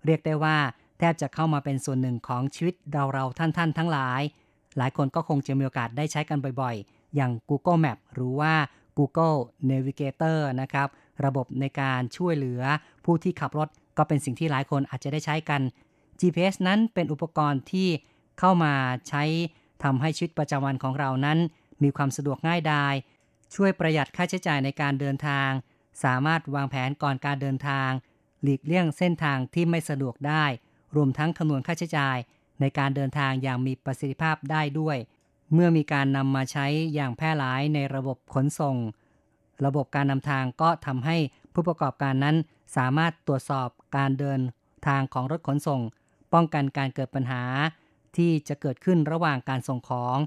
[0.05, 0.57] เรียกได้ว่า
[0.99, 4.21] แทบจะเข้ามาเป็นส่วนหนึ่งของชีวิตเราเราท่านๆ ทั้งหลาย
[4.77, 8.53] หลายคนก็คงจะมีโอกาสได้ใช้กันบ่อยๆ อย่าง Google Map หรือว่า
[8.97, 9.37] Google
[9.69, 10.87] Navigator นะครับ
[11.25, 12.61] ระบบในการช่วยเหลือ
[13.05, 15.61] ผู้ที่ขับรถก็เป็นสิ่งที่หลายคนอาจจะได้ใช้กัน
[16.19, 17.89] GPS นั้นเป็นอุปกรณ์ที่
[18.39, 18.73] เข้ามา
[19.09, 19.23] ใช้
[19.83, 21.39] ทำให้ชีวิตประจำวันของเรานั้น
[21.83, 22.93] มีความสะดวกง่ายดาย
[23.55, 25.49] ช่วยประหยัดค่าใช้จ่ายในการเดินทาง
[26.03, 27.89] สามารถวางแผนก่อนการเดินทาง
[28.43, 30.45] หลีกเลี่ยงเส้นทางที่ไม่สะดวกได้
[30.95, 32.17] รวมทั้งคำนวณค่าใช้จ่าย
[32.61, 34.97] ในการเดินทางอย่างมีประสิทธิภาพได้ด้วย
[35.53, 38.75] เมื่อมีการนำมาใช้อย่างแพร่หลายในระบบขนส่ง
[39.65, 41.17] ระบบการนำทางก็ทำให้
[41.53, 42.35] ผู้ประกอบการนั้น
[42.77, 44.39] สามารถตรวจสอบการเดิน
[44.87, 45.81] ทางของรถขนส่ง
[46.33, 47.43] ป้องกันการเกิดปัญหา
[48.17, 50.17] ที่จะเกิดขึ้นระหว่างการส่งของ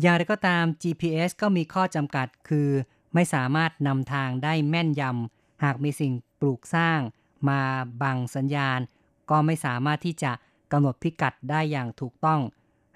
[0.00, 2.68] อย่างไรก็ตาม GPS ก็มีข้อจำกัดคือ
[3.14, 7.00] ไม่สามารถนำทางได้แม่นยำหากมีสิ่งปลูกสร้าง
[7.48, 7.60] มา
[8.02, 8.80] บังสัญญาณ
[9.30, 10.32] ก็ไม่สามารถที่จะ
[10.72, 12.40] กำหนดพิกัดได้อย่างถูกต้อง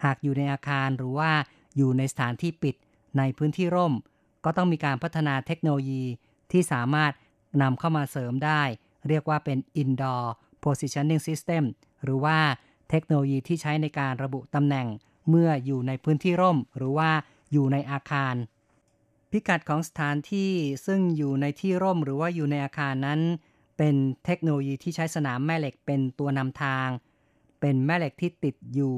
[0.04, 1.32] หากอยู่ในอาคารหรือว่า
[1.76, 2.74] อยู่ในสถานที่ปิด
[3.18, 3.94] ในพื้นที่ร่ม
[4.44, 6.04] ก็ต้องมีการพัฒนาเทคโนโลยี
[6.52, 7.12] ที่สามารถ
[7.62, 8.62] นำเข้ามาเสริมได้
[9.08, 10.24] เรียกว่าเป็น indoor
[10.64, 11.64] positioning system
[12.04, 12.38] หรือว่า
[12.90, 14.86] เทคโนโลยีที่ใช้ในการระบุตำแหน่ง
[15.28, 17.10] เมื่ออยู่ในพื้นที่ร่ม หรือว่า
[17.52, 18.34] อยู่ในอาคาร
[19.30, 20.52] พิกัดของสถานที่
[20.86, 23.20] ซึ่งอยู่ในที่ร่มหรือว่าอยู่ในอาคารนั้น
[23.78, 26.88] เป็นเทคโนโลยีที่ใช้สนามแม่เหล็กเป็นตัวนำทาง
[27.60, 28.96] เป็นแม่เหล็กที่ติดอยู่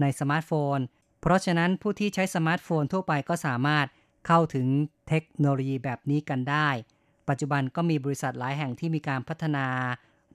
[0.00, 0.78] ในสมาร์ทโฟน
[1.22, 3.86] เพราะฉะนั้นผู้ที่ใช้สมาร์ทโฟนทั่วไปก็สามารถ
[4.26, 4.66] เข้าถึง
[5.08, 6.68] เทคโนโลยีแบบนี้กันได้
[7.28, 9.66] ปัจจุบันก็มีบริษัทหลายแห่งที่มีการพัฒนา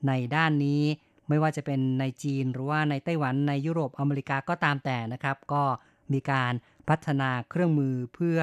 [0.06, 0.82] ในด้านนี้
[1.28, 5.64] ไม่ว่าจะเป็นในจีนหรือว่าในไต้หวันในยุโรปอเมริกาก็ตามแต่นะครับ ก็
[6.12, 6.52] มีการ
[6.88, 8.38] พัฒนาเครื่องมือเพื่อ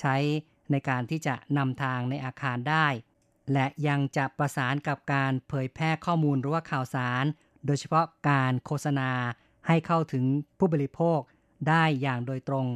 [0.00, 0.16] ใช้
[0.70, 2.86] ในการที่จะนำทางในอาคารได้
[3.52, 7.24] และยังจะประสานกับการเผยแพร่ข้อมูลหรือว่าข่าวสาร
[7.66, 9.10] โดยเฉพาะการโฆษณา
[9.66, 10.24] ให้เข้าถึง
[10.58, 11.20] ผู้บริโภค
[11.68, 12.66] ได้อย่างโดยตรง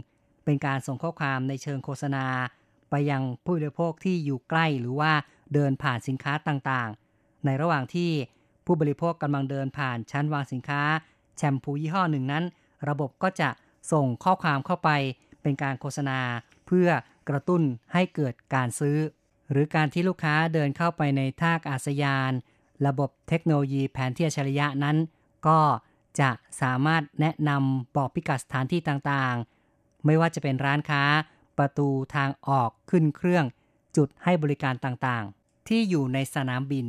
[0.45, 2.27] เป็นการส่งข้อความในเชิงโฆษณา
[2.91, 5.13] ไปยังผู้บริโภคที่อยู่ใกล้หรือว่า
[5.55, 8.11] เดินผ่านสินค้าต่างๆ ในระหว่างที่
[8.67, 10.83] ผู้บริโภคกำลังเดินผ่านชั้นวางสินค้า
[11.37, 12.45] แชมพูยี่ห้อหนึ่งนั้น
[12.89, 13.51] ระบบก็จะ
[13.93, 14.91] ส่งข้อความเข้าไป
[15.43, 16.19] เป็นการโฆษณา
[16.67, 16.89] เพื่อ
[17.29, 17.63] กระตุ้น
[17.93, 18.99] ให้เกิดการซื้อ
[19.51, 22.33] หรือการที่ลูกค้าเดินเข้าไปในท่าอากาศยาน
[22.87, 24.97] ระบบเทคโนโลยีแผนที่อัจฉริยะนั้น
[25.47, 25.59] ก็
[26.21, 26.31] จะ
[26.63, 31.03] สามารถแนะนำบอกพิกัดสถานที่ต่างๆ ไม่ว่าจะเป็นร้านค้า
[31.59, 33.45] ประตูทางออกขึ้นเครื่อง
[33.97, 36.87] จุดให้บริการต่างๆ ที่อยู่ในสนามบิน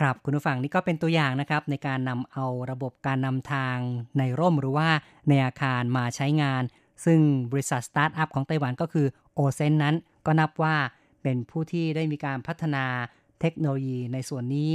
[0.00, 3.76] ครับคุณผู้ฟังนี่ก็เป็นตัวอย่างนะครับ ในการนำเอาระบบการนำทาง
[4.18, 4.88] ในร่มหรือว่า
[5.28, 6.62] ในอาคารมาใช้งาน
[7.04, 7.20] ซึ่ง
[7.52, 9.94] บริษัทสตาร์ทอัพของไต้หวันก็คือโอเซนนั้น
[10.26, 10.76] ก็นับว่า
[11.22, 12.84] เป็นผู้ที่ได้มีการพัฒนา
[13.40, 14.70] เทคโนโลยีในส่วนนี้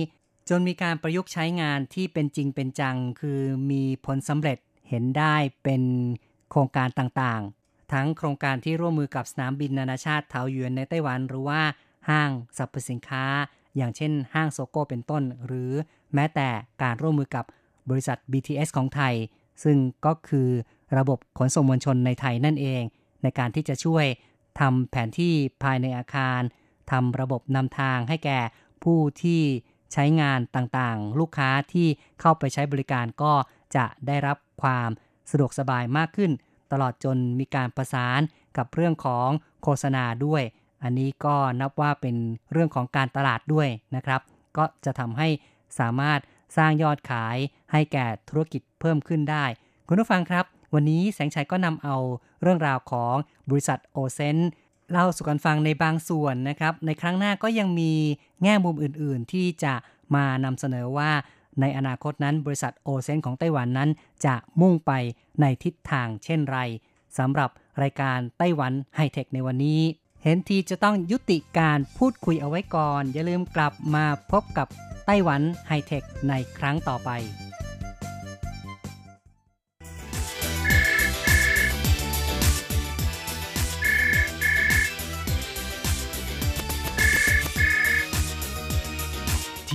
[0.50, 4.58] จนมีการประยุกต์ใช้งานที่เป็นจริงเป็นจัง คือมีผลสำเร็จ
[4.90, 5.84] เห็นได้เป็น
[6.50, 11.62] โครงการต่างๆ ทั้งโครงการที่ร่วมมือกับสนามบินนานาชาติเถาหยวนในไต้หวันหรือว่า
[12.10, 13.26] ห้างสรรพสินค้า
[13.76, 15.72] อย่างเช่น ห้างโซโก้เป็นต้น หรือ
[16.14, 16.50] แม้แต่
[16.84, 17.46] การร่วมมือกับ
[17.90, 19.14] บริษัท BTS ของไทย
[19.64, 20.50] ซึ่งก็คือ
[20.98, 22.82] ระบบขนส่งมวลชนในไทยนั่นเอง
[23.24, 24.06] ในการที่จะช่วย
[24.60, 25.34] ทำแผนที่
[25.64, 26.42] ภายในอาคาร
[26.92, 28.40] ทำระบบนำทางให้แก่
[28.84, 29.42] ผู้ที่
[29.94, 31.88] ใช้งานต่างๆ ลูกค้าที่
[32.22, 33.34] เข้าไปใช้บริการก็
[33.76, 34.90] จะได้รับความ
[35.32, 36.32] สะดวกสบายมากขึ้น
[36.72, 38.22] ตลอดจนมีการประสาน
[38.58, 39.30] กับเรื่องของ
[39.64, 40.44] โฆษณาด้วย
[40.84, 42.16] อันนี้ก็นับว่าเป็น
[42.52, 44.22] เรื่องของการตลาดด้วยนะครับ
[44.58, 45.28] ก็จะทำให้
[45.80, 46.20] สามารถ
[46.58, 47.38] สร้างยอดขาย
[47.72, 49.46] ให้แก่ธุรกิจเพิ่มขึ้นได้
[49.88, 51.96] คุณผู้ฟังครับ วันนี้แสงชัยก็นำเอา
[52.42, 53.16] เรื่องราวของ
[53.50, 54.38] บริษัทโอเซน
[54.92, 57.94] เล่าสู่กันฟังในบางส่วนนะครับ ในครั้งหน้าก็ยังมี
[58.44, 59.74] แง่มุมอื่น ๆ ที่จะ
[60.16, 61.12] มานำเสนอว่า
[61.62, 63.90] ในอนาคตนั้นบริษัทโอเซนของไต้หวันนั้น
[64.26, 64.92] จะมุ่งไป
[65.42, 66.60] ในทิศทางเช่นไร
[67.18, 67.50] สำหรับ
[67.82, 69.82] รายการไต้หวันไฮเทคในวันนี้
[70.24, 74.68] เหเห็นทีจะต้องยุติการพูดคุยเอาไว้ก่อน อย่าลืมกลับมาพบกับ
[75.06, 77.10] ไต้หวันไฮเทคในครั้งต่อไป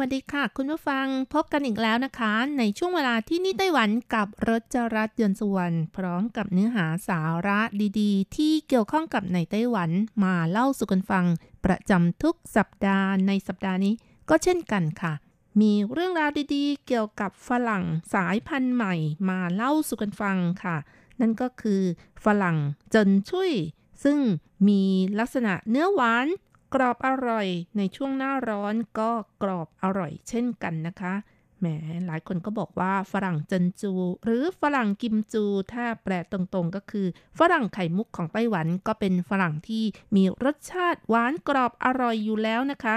[0.00, 7.60] วัสดีค่ะ คุณผู้ฟังพบกันอีกแล้วนะคะ ในช่วงเวลาที่นี่ไต้หวันกับรถจรัสยนต์สวรรณพร้อมกับเนื้อหาสาระ
[8.00, 9.90] ดีๆ ที่เกี่ยวข้องกับในไต้หวัน
[10.24, 11.24] มาเล่าสู่กันฟัง
[11.64, 13.94] ประจำทุกสัปดาห์ในสัปดาห์นี้
[14.28, 15.12] ก็เช่นกันค่ะ
[15.60, 18.94] มีเรื่องราวดีๆ เกี่ยวกับฝรั่งสายพันธุ์ใหม่
[19.28, 20.76] มาเล่าสู่กันฟังค่ะ
[21.20, 21.82] นั่นก็คือ
[22.24, 22.56] ฝรั่ง
[22.90, 23.52] เจินชุย
[24.04, 24.18] ซึ่ง
[24.68, 24.82] มี
[25.18, 26.26] ลักษณะเนื้อหวาน
[26.74, 29.10] กรอบอร่อยในช่วงหน้าร้อนก็
[29.42, 31.14] กรอบอร่อยเช่นกันนะคะ
[31.60, 31.66] แหม
[32.06, 33.92] หลายคนก็บอกว่าฝรั่งเจินจู
[34.24, 37.06] หรือฝรั่งกิมจู ถ้าแปลตรงๆก็คือ
[37.38, 39.84] ฝรั่งไข่มุกของไต้หวันก็เป็นฝรั่งที่
[40.16, 42.96] มีรสชาติหวานกรอบอร่อยอยู่แล้วนะคะ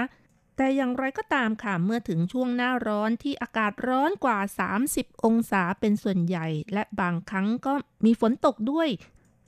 [0.56, 4.38] แต่อย่างไรก็ตามค่ะ เมื่อถึงช่วงหน้าร้อนที่อากาศร้อนกว่า
[4.80, 7.72] 30 องศาเป็นส่วนใหญ่ และบางครั้งก็
[8.04, 8.88] มีฝนตกด้วย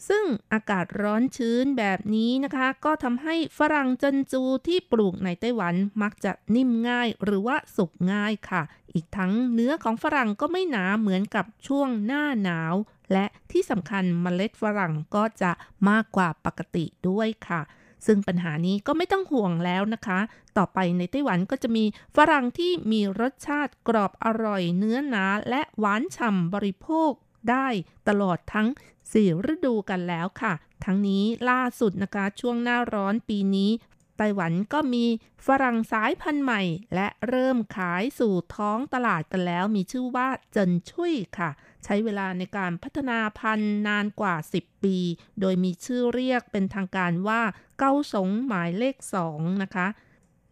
[0.08, 8.62] ซึ่งอากาศร้อนชื้นแบบนี้นะคะ ก็ทำให้ฝรั่งจินจูที่ปลูกในไต้หวันมักจะนิ่มง่ายหรือว่าสุกง่ายค่ะ
[8.94, 12.74] อีกทั้งเนื้อของฝรั่งก็ไม่หนาเหมือนกับช่วงหน้าหนาว
[13.12, 15.52] และที่สำคัญเมล็ดฝรั่งก็จะ
[15.88, 17.62] มากกว่าปกติด้วยค่ะ
[18.06, 20.20] ซึ่งปัญหานี้ก็ไม่ต้องห่วงแล้วนะคะ
[20.56, 21.84] ต่อไปในไต้หวันก็จะมี
[22.16, 27.12] ฝรั่งที่มีรสชาติกรอบอร่อยเนื้อหนาและหวานฉ่ำบริโภค
[27.50, 27.66] ได้
[28.08, 28.68] ตลอดทั้ง
[29.12, 30.52] สี่ฤดูกันแล้วค่ะ
[30.84, 33.70] ทั้งนี้ล่าสุดนะคะช่วงหน้าร้อนปีนี้
[34.18, 35.06] ไต้หวันก็มี
[35.46, 36.62] ฝรั่งสายพันธุ์ใหม่
[36.94, 41.50] และเริ่มขายสู่ท้องตลาดกันแล้ว มีชื่อว่าเจินชุยค่ะ
[41.84, 44.96] ใช้เวลาในการพัฒนาพันธุ์นานกว่า 10 ปี
[45.40, 47.42] โดยมีชื่อเรียกเป็นทางการว่า
[47.78, 48.96] เกาสงหมายเลข
[49.30, 49.86] 2 นะคะ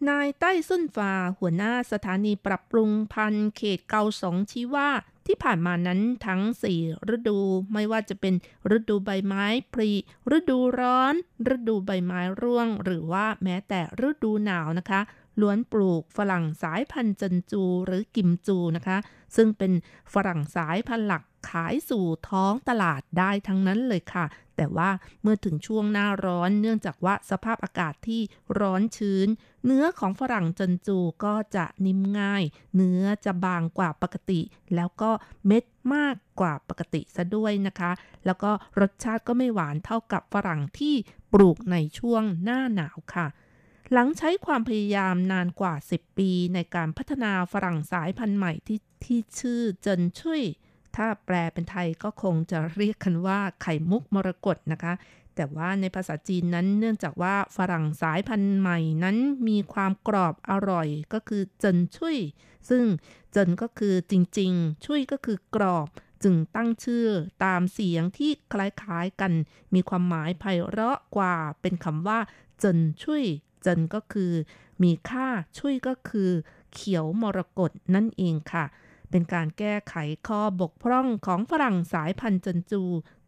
[0.09, 4.91] นายใต้สุนฟ้าหัวหน้าสถานีปรับปรุงพันธุ์เขตเกาสงชี้ว่า
[5.33, 6.41] ที่ผ่านมานั้นทั้ง
[6.77, 7.39] 4 ฤดู
[7.73, 8.35] ไม่ว่าจะเป็น
[8.77, 9.91] ฤดูใบไม้ผลิ
[10.37, 11.15] ฤดูร้อน
[11.55, 15.01] ฤดูใบไม้ร่วง หรือว่าแม้แต่ฤดูหนาวนะคะ
[15.41, 18.99] ล้วนปลูกฝรั่งสายพันธุ์จันจูหรือกิมจูนะคะ
[19.37, 19.73] ซึ่งเป็น
[20.15, 24.25] ฝรั่งสายพันธุ์หลักขายสู่ท้องตลาดได้ทั้งนั้นเลยค่ะ
[24.61, 24.91] แต่ว่า
[25.23, 28.21] เมื่อถึงช่วงหน้าร้อนเนื่องจากว่าสภาพอากาศที่
[28.59, 29.29] ร้อนชื้น
[29.67, 32.43] เนื้อของฝรั่งจันจูก็จะนิ่มง่าย
[32.77, 34.41] เนื้อจะบางกว่าปกติ
[34.75, 35.11] แล้วก็
[35.47, 37.91] เม็ดมากกว่าปกติซะด้วยนะคะ
[38.27, 40.95] แล้วก็รสชาติก็ไม่หวานเท่ากับฝรั่งที่
[41.33, 43.27] ปลูกในช่วงหน้าหนาวค่ะ
[43.93, 50.43] หลังใช้ความพยายามนานกว่า 10 ปีในการพัฒนาฝรั่งสายพันธุ์ใหม่ที่ที่ชื่อเจินชุย
[50.97, 54.93] ถ้าแปลเป็นไทยก็คงจะเรียกกันว่าไข่มุกมรกตนะคะ
[55.37, 59.17] แต่ว่าในภาษาจีนนั้นเนื่องจากว่าฝรั่งสายพันธุ์ใหม่นั้น
[59.49, 62.19] มีความกรอบอร่อยก็คือเจินชุย
[62.69, 62.85] ซึ่ง
[63.33, 65.89] เจินก็คือจริง ๆ ชุยก็คือกรอบ
[66.23, 67.07] จึงตั้งชื่อ
[67.45, 69.33] ตามเสียงที่คล้ายๆกัน
[69.75, 72.19] มีความหมายไพเราะกว่าเป็นคำว่า
[72.59, 73.25] เจินชุย
[73.63, 74.33] เจินก็คือ
[74.83, 76.31] มีค่าชุยก็คือ
[76.73, 78.65] เขียวมรกตนั่นเองค่ะ
[79.11, 79.95] เป็นการแก้ไข
[80.29, 82.83] ข้อบกพร่องของฝรั่งสายพันธุ์จันจู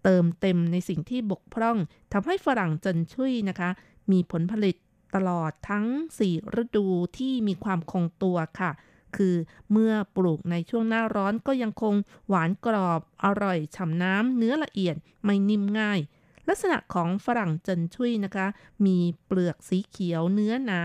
[0.05, 1.79] เติมเต็มในสิ่งที่บกพร่อง
[2.13, 3.71] ทำให้ฝรั่งจันชุยนะคะ
[4.11, 4.77] มีผลผลิต
[5.15, 5.87] ตลอดทั้ง
[6.23, 6.87] 4 ฤดู
[7.19, 8.71] ที่มีความคงตัวค่ะ
[9.17, 9.35] คือ
[9.71, 11.95] เมื่อปลูกในช่วงหน้าร้อนก็ยังคง
[12.29, 16.01] หวานกรอบอร่อยฉ่ำน้ำเนื้อละเอียดไม่นิ่มง่าย
[16.49, 18.47] ลักษณะของฝรั่งจันชุยนะคะ
[18.87, 20.83] มีเปลือกสีเขียวเนื้อหนา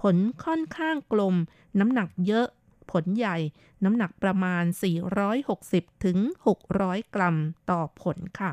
[0.00, 1.34] ผลค่อนข้างกลม
[1.78, 2.46] น้ำหนักเยอะ
[2.90, 3.36] ผลใหญ่
[3.84, 4.64] น้ำหนักประมาณ
[5.34, 6.18] 460ถึง
[6.66, 7.36] 600กรัม
[7.70, 8.52] ต่อผลค่ะ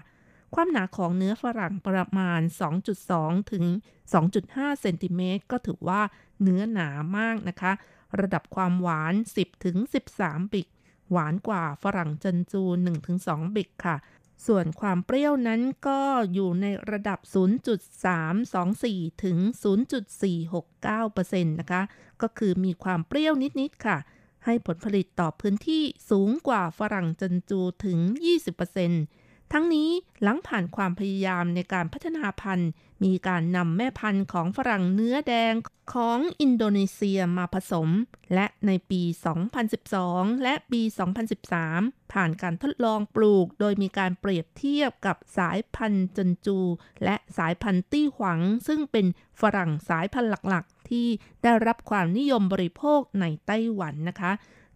[0.56, 2.42] ความหนาของเนื้อฝรั่งประมาณ
[2.96, 3.66] 2.2 ถึง
[4.24, 6.02] 2.5 เซนติเมตรก็ถือว่า
[6.42, 7.72] เนื้อหนามากนะคะ
[8.20, 9.78] ระดับความหวาน 10 ถึง
[10.16, 10.68] 13 บิก
[11.12, 12.64] หวานกว่าฝรั่งจันจู
[13.10, 13.98] 1-2 บิกค่ะ
[14.48, 16.00] ส่วนความเปรี้ยวนั้นก็
[16.34, 17.20] อยู่ในระดับ
[18.42, 19.38] 0.324 ถึง
[20.54, 21.82] 0.469%นะคะ
[22.22, 23.98] ก็คือมีความเปรี้ยวนิด ๆ ค่ะ
[24.46, 28.00] ให้ผลผลิตต่อพื้นที่สูงกว่าฝรั่งจันจูถึง
[28.76, 29.90] 20%ทั้งนี้
[30.22, 32.70] หลังผ่านความพยายามในการพัฒนาพันธุ์
[33.04, 35.54] มีการนำแม่พันธุ์ของฝรั่งเนื้อแดง
[35.94, 37.90] ของอินโดนีเซียมาผสม
[38.34, 39.02] และในปี
[39.74, 40.82] 2012 และปี
[41.48, 46.58] 2013 ผ่านการทดลองปลูก โดยมีการเปรียบเทียบกับสายพันธุ์จันจู
[47.04, 49.06] และสายพันธุ์ตี้หวัง ซึ่งเป็น
[49.42, 51.08] ฝรั่งสายพันธุ์หลักๆ ที่
[51.44, 54.32] ได้รับความนิยมบริโภคในไต้หวันนะคะ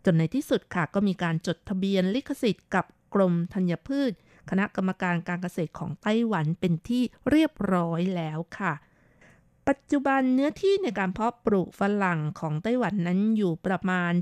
[0.06, 4.12] จนในที่สุดค่ะก็มีการจดทะเบียนลิขสิทธิ์กับกรมธัญพืช
[4.50, 8.74] คณะกรรมการการเกษตรของไต้หวันเป็นที่เรียบร้อยแล้วค่ะ
[9.68, 14.14] ปัจจุบันเนื้อที่ในการเพาะปลูกฝรั่งของไต้หวันนั้นอยู่ประมาณ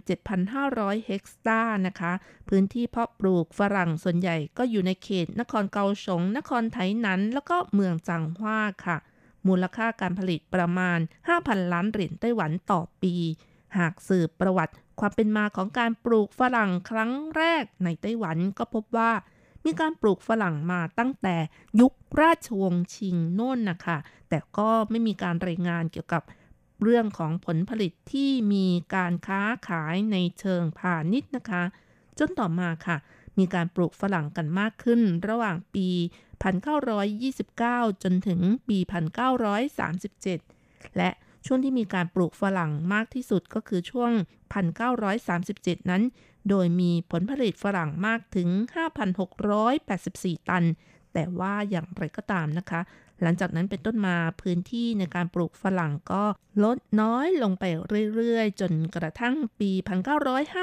[0.48, 2.12] 7,500 เฮกตาร์นะคะ
[2.50, 8.98] พื้นที่เพาะปลูกฝรั่งส่วนใหญ่ก็อยู่ในเขต นครเกาสงนครไถหนัน แล้วก็เมืองจางฮวาค่ะ
[9.48, 11.00] มูลค่าการผลิตประมาณ
[11.36, 13.16] 5,000 ล้านเหรียญไต้หวันต่อปี
[13.78, 19.12] หากสืบประวัติความเป็นมาของการปลูกฝรั่งครั้งแรกในไต้หวันก็พบว่า
[19.66, 21.36] มีการปลูกฝรั่งมาตั้งแต่
[21.80, 23.98] ยุคราชวงศ์ชิงโน่นนะคะ
[24.30, 26.24] แต่ก็ไม่มีการรายงานเกี่ยวกับ
[26.84, 31.64] เรื่องของผลผลิตที่มีการค้าขายในเชิงพาณิชย์นะคะ
[32.20, 32.98] จนต่อมาค่ะ
[33.38, 35.88] มีการปลูกฝรั่งกันมากขึ้นระหว่างปี
[36.46, 38.78] 1929 จนถึงปี
[40.08, 41.10] 1937 และ
[41.46, 44.12] ช่วงที่มีการปลูกฝรั่งมากที่สุดก็คือช่วง
[44.96, 46.04] 1937 นั้น
[46.50, 48.50] โดยมีผลผลิตฝรั่งมากถึง
[49.30, 50.64] 5,684 ตัน
[51.14, 52.82] แต่ว่าอย่างไรก็ตามนะคะ
[53.22, 56.24] หลังจากนั้นเป็นต้นมาพื้นที่ในการปลูกฝรั่งก็
[56.64, 57.64] ลดน้อยลงไป
[58.16, 59.72] เรื่อยๆ จนกระทั่งปี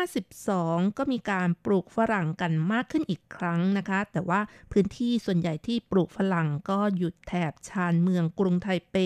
[0.03, 4.41] 1952 ก็มีการปลูกฝรั่งกันมากขึ้นอีกครั้งนะคะ แต่ว่า
[4.73, 8.97] พื้นที่ส่วนใหญ่ที่ปลูกฝรั่งก็หยุดแถบชานเมืองกรุงไทเป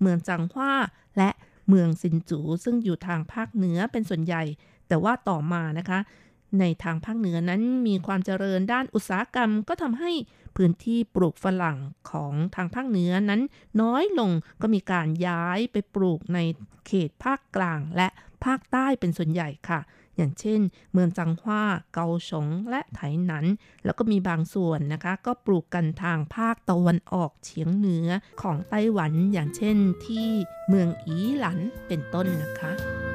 [0.00, 0.72] เมืองจางฮวา
[1.18, 1.30] และ
[1.68, 4.42] เมืองซินจู ซึ่งอยู่ทางภาคเหนือเป็นส่วนใหญ่
[4.88, 6.00] แต่ว่าต่อมานะคะ
[6.60, 10.10] ในทางภาคเหนือนั้นมีความเจริญด้านอุตสาหกรรมก็ทำให้
[10.56, 11.78] พื้นที่ปลูกฝรั่ง
[12.10, 13.40] ของทางภาคเหนือนั้น
[13.80, 14.30] น้อยลง
[14.62, 16.38] ก็มีการย้ายไปปลูกใน
[16.86, 18.08] เขตภาคกลางและ
[18.44, 19.80] ภาคใต้เป็นส่วนใหญ่ค่ะ
[20.16, 20.60] อย่างเช่น
[20.92, 21.62] เมืองจังหว้า
[21.94, 23.44] เกาสง และไถหนัน
[23.84, 28.08] แล้วก็มีบางส่วนนะคะ ก็ปลูกกันทางภาคตะวันออกเฉียงเหนือ
[28.42, 29.76] ของไต้หวัน อย่างเช่น
[30.06, 30.28] ที่
[30.68, 33.09] เมืองอีหลันเป็นต้นนะคะ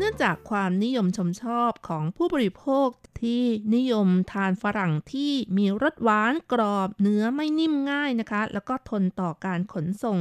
[0.00, 2.88] เนื่องจากความนิยมชมชอบของผู้บริโภค
[3.22, 3.42] ที่
[3.74, 10.18] นิยมทานฝรั่งที่มีรสหวานกรอบเนื้อไม่นิ่มง่ายนะคะ แล้วก็ทนต่อการขนส่ง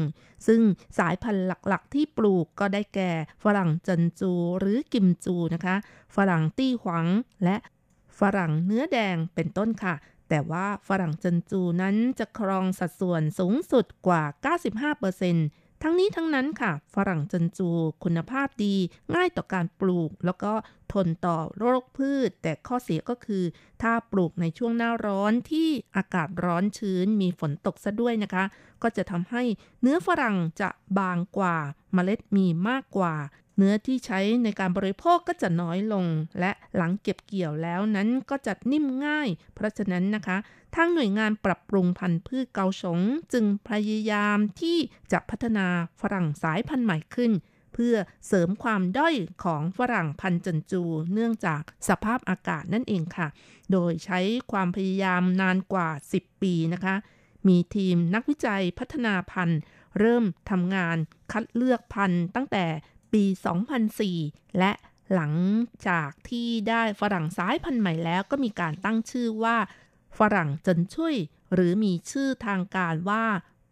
[0.48, 0.62] ซึ่ง
[0.98, 3.12] สายพันธุ์หลักๆ ที่ปลูกก็ได้แก่
[3.44, 5.76] ฝรั่งจันจูหรือกิมจูนะคะ
[6.16, 7.06] ฝรั่งตี้หวัง
[7.44, 7.58] และ
[8.20, 9.96] ฝรั่งเนื้อแดงเป็นต้นค่ะ
[10.30, 14.24] แต่ว่าฝรั่งจันจูนั้นจะครองสัดส่วนสูงสุดกว่า
[14.98, 17.70] 95% ทั้งนี้ทั้งนั้นค่ะ ฝรั่งจันจู
[18.04, 18.76] คุณภาพดี
[19.16, 20.54] ง่ายต่อการปลูก แล้วก็
[20.94, 23.44] ทนต่อโรคพืช แต่ข้อเสียก็คือ
[23.82, 28.44] ถ้าปลูกในช่วงหน้าร้อนที่อากาศร้อนชื้นมีฝนตกซะด้วยนะคะ
[28.84, 29.44] ก็จะทำให้
[29.82, 30.70] เนื้อฝรั่งจะ
[31.00, 31.58] บางกว่า
[31.94, 33.16] เมล็ดมีมากกว่า
[33.58, 36.06] เนื้อที่ใช้ในการบริโภคก็จะน้อยลง
[36.40, 40.38] และหลังเก็บเกี่ยวแล้วนั้นก็จะนิ่มง่าย เพราะฉะนั้นนะคะ
[40.76, 43.00] ทางหน่วยงานปรับปรุงพันธุ์พืชเกาสง
[43.34, 44.78] จึงพยายามที่
[45.12, 45.68] จะพัฒนา
[46.02, 47.32] ฝรั่งสายพันธุ์ใหม่ขึ้น
[47.74, 47.96] เพื่อ
[48.28, 50.84] เสริมความด้อยของฝรั่งพันธุ์จันจู
[51.14, 53.28] เนื่องจากสภาพอากาศนั่นเองค่ะ
[53.72, 54.20] โดยใช้
[54.52, 56.96] ความพยายามนานกว่า 10 ปีนะคะ
[57.48, 59.60] มีทีมนักวิจัยพัฒนาพันธุ์
[60.00, 60.98] เริ่มทำงาน
[61.32, 62.66] คัดเลือกพันธุ์ตั้งแต่
[63.14, 63.24] ปี
[63.92, 64.72] 2004 และ
[65.14, 65.34] หลัง
[65.88, 69.58] จากที่ได้ฝรั่งสายพันธุ์ใหม่แล้วก็มีการตั้งชื่อว่า
[70.20, 71.16] ฝรั่งจนช่วย
[71.54, 73.24] หรือมีชื่อทางการว่า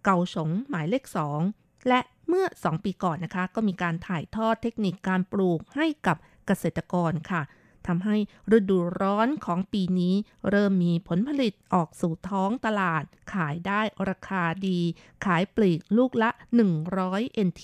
[0.04, 1.40] เกาสงหมายเลขสอง
[1.88, 7.42] และเมื่อ 2 ปีก่อนนะคะ ก็มีการถ่ายทอดเทคนิคการปลูกให้กับเกษตรกรค่ะ
[7.88, 8.16] ทำให้
[8.58, 10.14] ฤดูร้อนของปีนี้
[10.50, 14.80] เริ่มมีผลผลิตออกสู่ท้องตลาด ขายได้ราคาดี
[15.26, 16.30] ขายปลีกลูกละ
[16.88, 17.64] 100 NT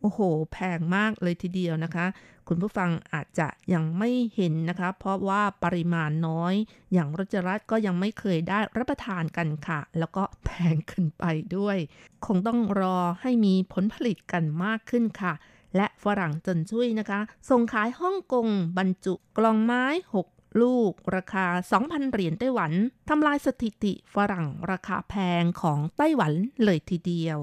[0.00, 0.20] โอ้โห
[0.52, 2.06] แพงมากเลยทีเดียวนะคะ
[2.48, 6.54] คุณผู้ฟังอาจจะยังไม่เห็นนะคะ เพราะว่าปริมาณน้อย
[6.92, 11.24] อย่างรจรัสก็ยังไม่เคยได้รับประทานกันค่ะ แล้วก็แพงขึ้นไป
[11.56, 11.76] ด้วย
[12.26, 15.34] คงต้องรอให้มีผลผลิตกันมากขึ้นค่ะ
[15.76, 18.46] และฝรั่งจนช่วยนะคะ ส่งขายฮ่องกง
[18.78, 19.84] บรรจุกล่องไม้
[20.24, 21.46] 6 ลูก ราคา
[21.78, 22.72] 2,000 เหรียญไต้หวัน
[23.08, 26.32] ทำลายสถิติฝรั่งราคาแพงของไต้หวัน
[26.64, 27.38] เลยทีเดียว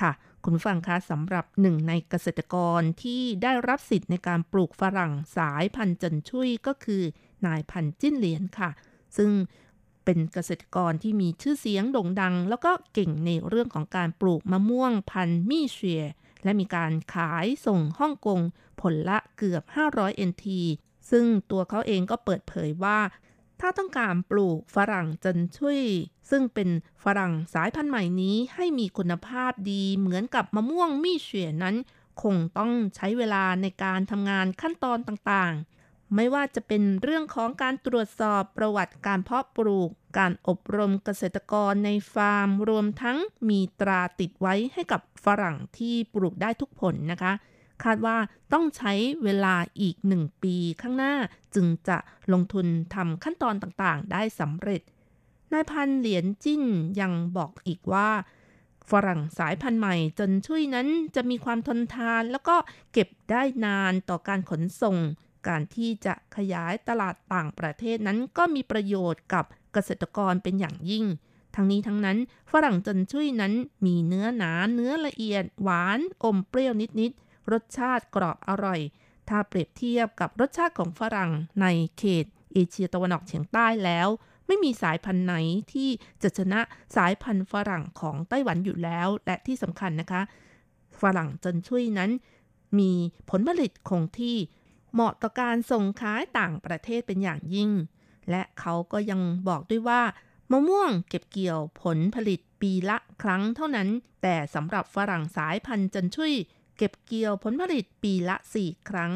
[0.00, 0.12] ค่ะ
[0.44, 7.02] คุณผู้ฟังคะสำหรับหนึ่งในเกษตรกรที่ได้รับสิทธิ์ในการปลูกฝรั่งสายพันธุ์จันชุยก็คือ
[7.46, 8.70] นายพันจิ้นเหรียญค่ะ
[9.16, 9.30] ซึ่ง
[10.04, 16.04] เป็นเกษตรกรที่มีชื่อเสียงโด่งดัง แล้วก็เก่งในเรื่องของการปลูกมะม่วงพันธุ์มี่เชีย
[16.44, 18.40] และมีการขายส่งฮ่องกง
[18.80, 19.62] ผลละเกือบ
[19.92, 20.44] 500 NT
[21.10, 22.98] ซึ่งตัวเขาเองก็เปิดเผยว่า
[23.60, 25.82] ถ้าต้องการปลูกฝรั่งจันชุย
[26.30, 26.68] ซึ่งเป็น
[27.04, 31.76] ฝรั่งสายพันธุ์ใหม่นี้ให้มีคุณภาพดีเหมือนกับมะม่วงมี่เฉียนั้น
[32.22, 35.54] คงต้องใช้เวลาในการทำงานขั้นตอนต่าง
[36.14, 47.32] ไม่ว่าจะเป็นเรื่องของการตรวจสอบประวัติการเพาะปลูก การอบรมเกษตรกรในฟาร์ม รวมทั้งมีตราติดไว้ให้กับฝรั่งที่ปลูกได้ทุกผลนะคะ
[47.84, 48.16] คาดว่า
[48.52, 48.92] ต้องใช้
[49.24, 51.14] เวลาอีกหนึ่งปีข้างหน้า
[51.54, 51.98] จึงจะ
[52.32, 54.82] ลงทุนทำขั้นตอนต่างๆ ได้สำเร็จ
[55.52, 56.62] นายพันเหรียญจิ้น
[57.00, 58.08] ยังบอกอีกว่า
[58.90, 62.56] ฝรั่งสายพันธุ์ใหม่จนช่วยนั้นจะมีความทนทานแล้วก็
[62.92, 64.96] เก็บได้นานต่อการขนส่ง
[65.48, 71.04] การที่จะขยายตลาดต่างประเทศนั้นก็มีประโยชน์กับเกษตรกรเป็นอย่างยิ่ง
[71.54, 72.18] ทั้งนี้ทั้งนั้น
[72.52, 73.52] ฝรั่งจนช่วยนั้น
[73.86, 78.80] มีเนื้อหนาเนื้อละเอียด หวานอมเปรี้ยวนิดๆ รสชาติกรอบอร่อย
[79.28, 81.30] ถ้าเปรียบเทียบกับรสชาติของฝรั่ง
[81.62, 81.66] ใน
[81.98, 84.08] เขตเอเชียตะวันออกเฉียงใต้แล้ว
[84.46, 85.34] ไม่มีสายพันธุ์ไหน
[85.72, 85.88] ที่
[86.22, 86.60] จะชนะ
[86.96, 90.22] สายพันธุ์ฝรั่งของไต้หวันอยู่แล้ว และที่สำคัญนะคะ
[91.00, 92.10] ฝรั่งจันชุยนั้น
[92.78, 92.92] มี
[93.30, 94.36] ผลผลิตคงที่
[94.92, 97.70] เหมาะต่อการส่งขายต่างประเทศเป็นอย่างยิ่ง
[98.30, 100.02] และเขาก็ยังบอกด้วยว่า
[100.50, 103.88] มะม่วงเก็บเกี่ยวผลผลิตปีละครั้งเท่านั้น
[104.22, 106.34] แต่สำหรับฝรั่งสายพันธุ์จันชุย
[106.76, 109.12] เก็บเกี่ยวผลผลิตปีละ 4 ครั้ง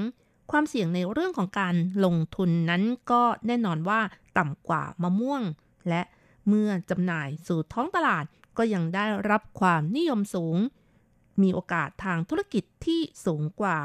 [0.50, 4.00] ความเสี่ยงในเรื่องของการลงทุนนั้นก็แน่นอนว่า
[4.38, 5.42] ต่ำกว่ามะม่วง
[5.88, 6.02] และ
[6.48, 8.24] เมื่อจำหน่ายสู่ท้องตลาด
[8.58, 10.56] ก็ยังได้รับความนิยมสูง
[11.42, 13.78] มีโอกาสทางธุรกิจที่สูงกว่า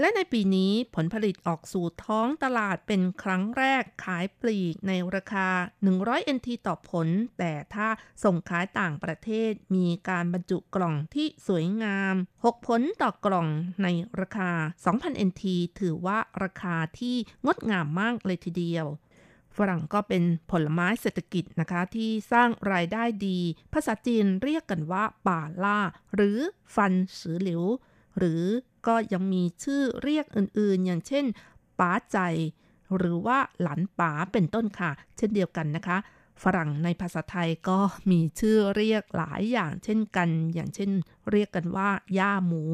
[0.00, 5.48] และในปีนี้ผลผลิตออกสู่ท้องตลาดเป็นครั้งแรกขายปลีกในราคา
[5.92, 7.88] 100 NT ต่อผล แต่ถ้า
[8.24, 13.48] ส่งขายต่างประเทศมีการบรรจุกล่องที่สวยงาม 6 ผลต่อกล่อง
[13.82, 13.88] ใน
[14.20, 14.50] ราคา
[14.88, 15.42] 2,000 NT
[15.80, 18.86] ถือว่าราคาที่งดงามมากเลยทีเดียว
[19.56, 23.38] ฝรั่งก็เป็นผลไม้เศรษฐกิจนะคะที่สร้างรายได้ดี
[23.72, 25.78] ภาษาจีนเรียกกันว่าป่าล่า
[26.14, 26.38] หรือ
[26.74, 27.62] ฟันสือหลิว
[28.18, 28.44] หรือ
[28.88, 31.24] ก็ยังมีชื่อเรียกอื่นๆ อย่างเช่น
[31.78, 32.18] ป๋าใจ
[32.96, 35.98] หรือว่าหลานป๋าเป็นต้นค่ะ เช่นเดียวกันนะคะ
[36.42, 37.78] ฝรั่งในภาษาไทยก็
[38.10, 40.90] มีชื่อเรียกหลายอย่างเช่นกัน อย่างเช่น
[41.30, 42.64] เรียกกันว่าย่าหมู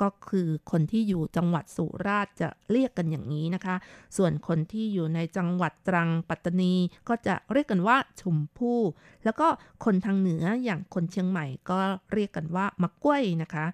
[0.00, 3.76] ก็คือคนที่อยู่จังหวัดสุราษฎร์จะเรียกกันอย่างนี้นะคะ
[4.16, 6.74] ส่วนคนที่อยู่ในจังหวัดตรังปัตตานี
[7.08, 8.80] ก็จะเรียกกันว่าชุมพู่
[9.24, 9.48] แล้วก็
[9.84, 11.78] คนทางเหนืออย่างคนเชียงใหม่ก็
[12.12, 13.66] เรียกกันว่ามะกล้วยนะคะ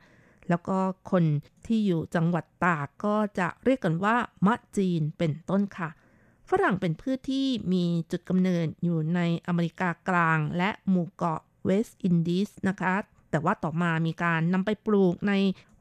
[0.49, 0.79] แล้วก็
[1.11, 1.25] คน
[1.67, 4.17] ที่อยู่จังหวัดตากก็จะเรียกกันว่า
[4.47, 5.91] มะจีนเป็นต้นค่ะ
[6.51, 12.95] ฝรั่งเป็นพืชที่มีจุดกำเนิดอยู่ในอเมริกากลางและหมู่เกาะเวสต์อินดีสนะคะ
[13.31, 15.33] แต่ว่าต่อมามีการนำไปปลูกใน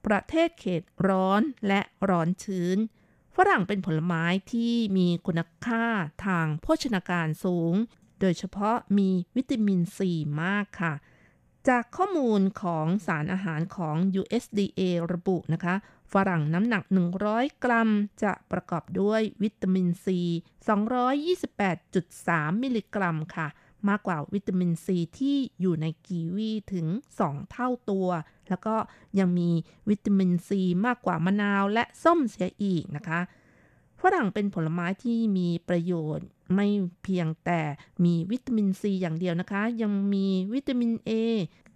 [0.06, 2.78] ประเทศเขตร้อนและร้อนชื้น
[3.36, 5.86] ฝรั่งเป็นผลไม้ที่มีคุณค่า
[6.26, 7.74] ทางโภชนาการสูง
[8.22, 10.12] โดยเฉพาะมีวิตามินซี
[10.44, 10.94] มากค่ะ
[11.70, 14.82] จากข้อมูลของสารอาหารของ USDA
[15.14, 15.76] ระบุนะคะ
[16.14, 16.84] ฝรั่งน้ำหนัก
[17.24, 17.90] 100 กรัม
[18.24, 20.20] จะประกอบด้วยวิตามินซี
[21.42, 23.48] 228.3 มิลลิกรัมค่ะ
[23.90, 26.88] มากกว่าวิตามินซีที่อยู่ในกีวีถึง
[27.20, 28.08] 2 เท่าตัว
[28.50, 28.76] แล้วก็
[29.20, 29.50] ยังมี
[29.90, 33.20] วิตามินซีมากกว่ามะนาวและส้มเสียอีกนะคะ
[34.02, 36.68] ฝรั่งเป็นผลไม้ที่มีประโยชน์ไม่
[37.04, 37.62] เพียงแต่
[38.04, 41.12] มีวิตามินซีอย่างเดียวนะคะ ยังมีวิตามิน A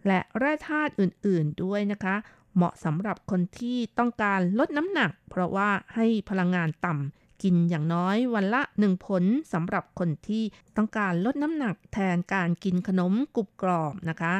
[0.07, 2.15] และแร่ธาตุอื่นๆด้วยนะคะ
[2.55, 10.43] เหมาะสำหรับคนที่ต้องการลดน้ำหนัก เพราะว่าให้พลังงานต่ำกินอย่างน้อยวันละหนึ่งผลสำหรับคนที่
[10.77, 14.33] ต้องการลดน้ำหนักแทนการกินขนมกรุบกรอบนะคะ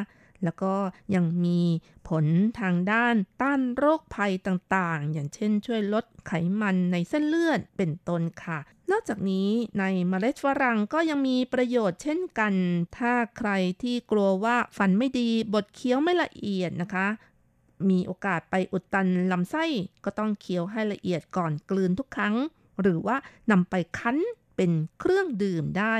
[0.44, 0.74] แล้วก็
[1.14, 1.60] ยังมี
[2.08, 2.24] ผล
[2.60, 8.58] ทางด้านต้านโรคภัยต่างๆ อย่างเช่นช่วยลดไขมันในเส้นเลือดเป็นต้นค่ะ
[8.90, 12.54] นอกจากนี้ในเมล็ดฝรั่งก็ยังมีประโยชน์เช่นกัน
[12.98, 13.50] ถ้าใคร
[13.82, 17.06] ที่กลัวว่าฟันไม่ดีบดเคี้ยวไม่ละเอียดนะคะ
[17.88, 19.64] มีโอกาสไปอุดตันลำไส้
[20.04, 22.34] ก็ต้องเคี้ยวให้ละเอียดก่อนกลืนทุกครั้ง
[22.80, 23.16] หรือว่า
[23.50, 24.18] นำไปคั้น
[24.56, 25.96] เป็นเครื่องดื่มได้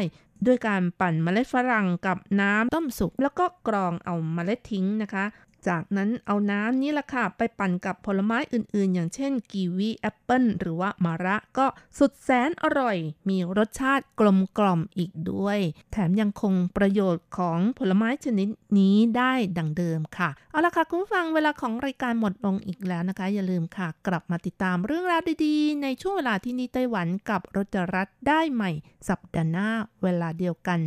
[0.46, 5.24] ด้วยการปั่นเมล็ดฝรั่งกับน้ำต้มสุกแล้วก็กรองเอาเมล็ดทิ้งนะคะ
[5.68, 11.66] จากนั้นเอาน้ำนี่แหละค่ะ ไปปั่นกับผลไม้อื่นๆ อย่างเช่นกีวีแอปเปิลหรือว่ามาระก็
[11.98, 12.96] สุดแสนอร่อย
[13.28, 15.58] มีรสชาติกลมกล่อมอีกด้วย
[15.92, 18.48] แถมยังคงประโยชน์ของผลไม้ชนิด
[18.78, 28.70] นี้ได้ดังเดิมค่ะ เอาละค่ะ คุณฟังเวลาของรายการหมดลงอีกแล้วนะคะ อย่าลืมค่ะ กลับมาติดตามเรื่องราวดีๆ ในช่วงเวลาที่นี่ไต้หวันกับรจรัสได้ใหม่
[29.08, 29.68] สัปดาห์หน้า
[30.02, 30.80] เวลาเดียวกัน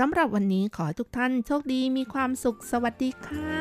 [0.00, 3.60] สำหรับวันนี้ขอทุกท่านโชคดีมีความสุขสวัสดีค่ะ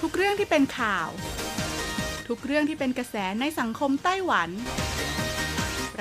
[0.00, 1.08] ทุกเรื่องที่เป็นข่าว
[2.28, 4.50] ทุกเรื่องที่เป็นกระแสในสังคมไต้หวัน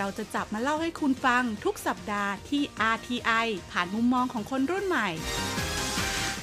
[0.01, 5.09] เราจะจับมาเล่าให้คุณฟังทุกสัปดาห์ที่ RTI ผ่านมุมมองของคนรุ่นใหม่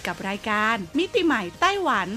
[0.06, 2.08] กับรายการมิติใหม่ไต้หวัน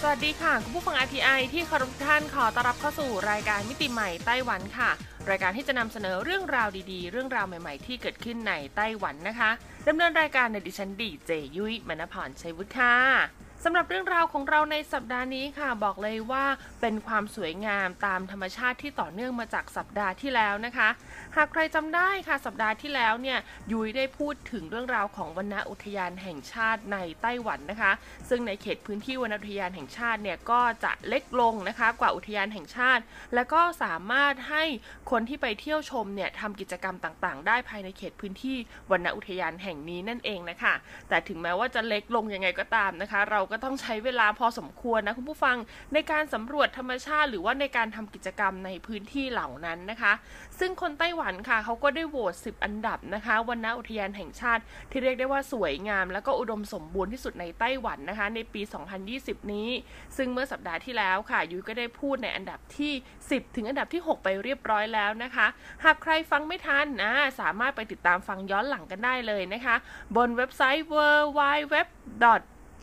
[0.00, 4.90] สวัสดีค่ะคุณผู้ฟัง RTI ที่เคารพทุกท่านขอต้อนรับเข้าสู่รายการมิติใหม่ไต้หวันค่ะ
[5.30, 9.50] รายการที่จะนำเสนอเรื่องราวดีๆ เรื่องราวใหม่ๆ ที่เกิดขึ้นในไต้หวันนะคะ
[9.88, 16.44] ดำเนินรายการในดิฉันดีเจยุ้ยมณพรชัยวุฒิค่ะ สำหรับเรื่องราวของเราในสัปดาห์นี้ค่ะบอกเลยว่า
[16.80, 20.88] เป็นความสวยงามตามธรรมชาติที่ต่อเนื่องมาจากสัปดาห์ที่แล้วนะคะ
[21.36, 23.38] หากใครจำได้ค่ะสัปดาห์ที่แล้วเนี่ย
[23.72, 27.92] ยุ้ยได้พูดถึงเรื่องราวของวนอุทยานแห่งชาติในไต้หวันนะคะ
[28.28, 33.02] ซึ่งในเขตพื้นที่วนอุทยานแห่งชาติเนี่ยก็จะเล็กลงนะคะกว่าอุทยานแห่งชาติ
[33.34, 34.64] และก็สามารถให้
[35.10, 38.56] คนที่ไปเที่ยวชมเนี่ยทำกิจกรรมต่างๆ ได้ภายในเขตพื้นที่
[38.90, 40.74] วนอุทยานแห่งนี้นั่นเองนะคะ
[41.08, 45.56] แต่ถึงแม้ว่าจะเล็กลงยังไงก็ตามนะคะ เราก็ต้องใช้เวลาพอสมควรนะคุณผู้ฟัง
[45.94, 50.12] ในการสำรวจธรรมชาติ หรือว่าในการทำกิจกรรมในพื้นที่เหล่านั้นนะคะ
[50.58, 58.62] ซึ่งคนไต้หวันค่ะเขาก็ได้โหวต 10 อันดับนะคะวันณอุทยานแห่งชาติ ที่เรียกได้ว่าสวยงาม และก็อุดมสมบูรณ์ที่สุดในไต้หวันนะคะ ในปี
[59.06, 59.68] 2020 นี้
[60.16, 62.92] ซึ่งเมื่อสัปดาห์ที่แล้วค่ะยุ้ยก็ได้พูดในอันดับที่
[63.24, 65.46] 10 ถึงอันดับที่ 6 ไปเรียบร้อยแล้วนะคะ
[65.84, 69.76] หากใครฟังไม่ทันนะสามารถไปติดตามฟังย้อนหลังกันได้เลยนะคะ
[70.16, 70.96] บนเว็บไซต์ w
[71.38, 71.40] w
[71.74, 71.76] w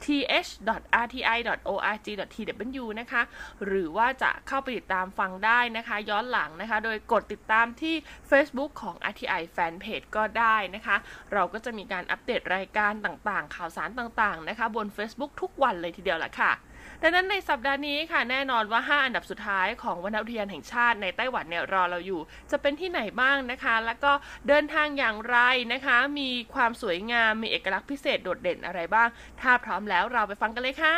[0.05, 0.33] th.rti.org.tw
[2.99, 3.21] นะคะ
[3.65, 7.95] หรือว่าจะเข้าไปติดตามฟังได้นะคะ ย้อนหลังนะคะ โดยกดติดตามที่
[8.29, 10.95] Facebook ของ RTI Fanpage ก็ได้นะคะ
[11.33, 16.51] เราก็จะมีการอัปเดตรายการต่างๆ ข่าวสารต่างๆ นะคะ บน Facebook ทุกวันเลยทีเดียวแหละค่ะ
[17.01, 22.21] ดังนั้นในสัปดาห์นี้ค่ะแน่นอนว่า 5 อันดับสุดท้ายของวนอุทยานแห่งชาติในไต้หวันเนี่ยรอเราอยู่
[22.51, 24.11] จะเป็นที่ไหนบ้างนะคะ แล้วก็
[24.47, 25.37] เดินทางอย่างไร
[25.73, 29.07] นะคะ มีความสวยงามมีเอกลักษณ์พิเศษโดดเด่นอะไรบ้าง
[29.41, 30.95] ถ้าพร้อมแล้วเราไปฟังกันเลยค่ะ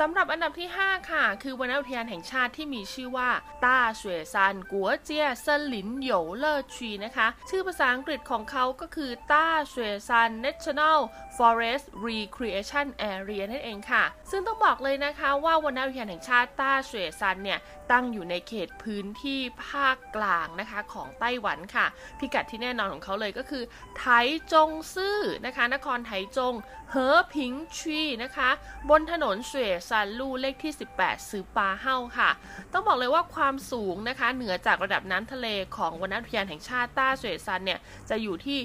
[0.00, 3.30] สำหรับอันดับที่ 5 ค่ะ คือวนอุทยานแห่งชาติที่มีชื่อว่า
[3.64, 10.98] ต้าเสวยซันกัวเจียเซินหลินโยวเลอชีนะคะ ชื่อภาษาอังกฤษของเขาก็คือต้าเสวยซัน National
[11.36, 17.58] Forest Recreation Area นั่นเองค่ะ ซึ่งต้องบอกเลยนะคะว่าวนอุทยานแห่งชาติต้าเสวยซันเนี่ย
[17.90, 21.86] ตั้งอยู่ในเขตพื้นที่ภาคกลางนะคะของไต้หวันค่ะ
[22.18, 23.62] พิกัดที่แน่นอนของเขาเลยก็คือ
[23.98, 24.04] ไถ
[24.52, 26.54] จงซื่อนะคะ นครไถจง
[26.90, 28.50] เหอผิงชีนะคะ
[28.90, 32.30] บนถนนเสวยซันลู่เลขที่ 18 ซือปาเฮ้าค่ะ
[32.72, 37.80] ต้องบอกเลยว่าความสูงนะคะ เหนือจากระดับน้ำทะเลของวนอุทยานแห่งชาติต้าเสวยซันเนี่ย
[38.10, 38.58] จะอยู่ที่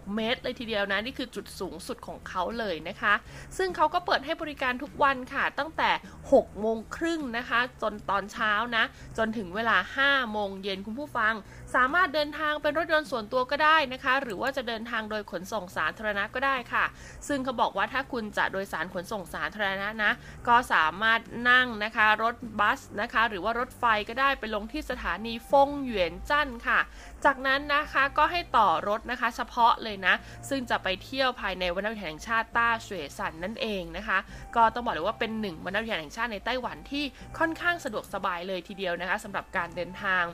[0.00, 3.14] 2,996 เมตร เลยทีเดียวนะ นี่คือจุดสูงสุดของเขาเลยนะคะ
[3.56, 5.90] ซึ่งเขาก็เปิดให้บริการทุกวันค่ะ ตั้งแต่
[6.28, 8.84] 6โมงครึ่งนะคะ จนตอนเช้านะ
[9.18, 11.34] จนถึงเวลา 5 โมงเย็นคุณผู้ฟัง
[11.74, 16.84] สามารถเดินทางเป็นรถยนต์ส่วนตัวก็ได้นะคะ หรือว่าจะเดินทางโดยขนส่งสาธารณะก็ได้ค่ะ
[17.28, 20.12] ซึ่งเขาบอกว่าถ้าคุณจะโดยสารขนส่งสาธารณะนะ
[20.48, 21.20] ก็สามารถ
[21.50, 26.80] นั่งนะคะรถบัสนะคะ หรือว่ารถไฟก็ได้ไปลงที่สถานีฟงเหวียนจั่นค่ะ
[27.24, 30.14] จากนั้นนะคะก็ให้ต่อรถนะคะ เฉพาะเลยนะ
[30.48, 34.18] ซึ่งจะไปเที่ยวภายในวนอุทยานแห่งชาติต้าเสวยสันนั่นเองนะคะ
[34.56, 37.04] ก็ต้องบอกเลยว่าเป็นหนึ่งวนอุทยานแห่งชาติในไต้หวันที่
[37.38, 40.24] ค่อนข้างสะดวกสบายเลยทีเดียวนะคะสำหรับการเดินทาง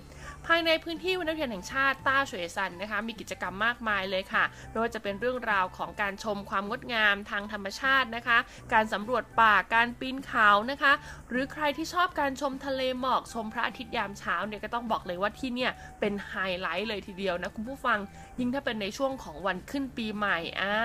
[0.47, 8.38] ภายในพื้นที่วนอุทยานแห่งชาติต้าเสวยซันนะคะ มีกิจกรรมมากมายเลยค่ะไม่ว่าจะเป็นเรื่องราวของการชมความงดงามทางธรรมชาตินะคะ
[8.72, 10.93] การสำรวจป่าการปีนเขานะคะ
[11.28, 17.99] หรือใครที่ชอบการชมทะเลหมอกชมพระอาทิตย์ยามเช้าเนี่ยก็ต้องบอกเลยว่าที่เนี่ยเป็นไฮไลท์เลยทีเดียวนะคุณผู้ฟัง
[18.38, 20.76] ยิ่งถ้าเป็นในช่วงของวันขึ้นปีใหม่อ่า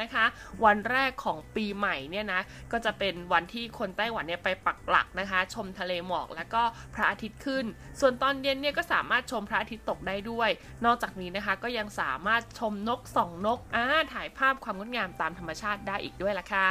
[0.00, 0.24] นะคะ
[0.64, 2.40] วันแรกของปีใหม่เนี่ยนะ
[2.72, 6.62] ก็จะเป็นวันที่คนไต้หวันเนี่ยไปปักหลักนะคะ ชมทะเลหมอกแล้วก็
[6.94, 7.64] พระอาทิตย์ขึ้น
[8.00, 10.50] ส่วนตอนเย็นเนี่ยก็สาามารถชมพระอาทิตย์ตกได้ด้วย
[10.84, 16.70] นอกจากนี้นะคะก็ยังสามารถชมนกส่องนกอ่าถ่ายภาพความงดงามตามธรรมชาติได้อีกด้วยล่ะค่ะ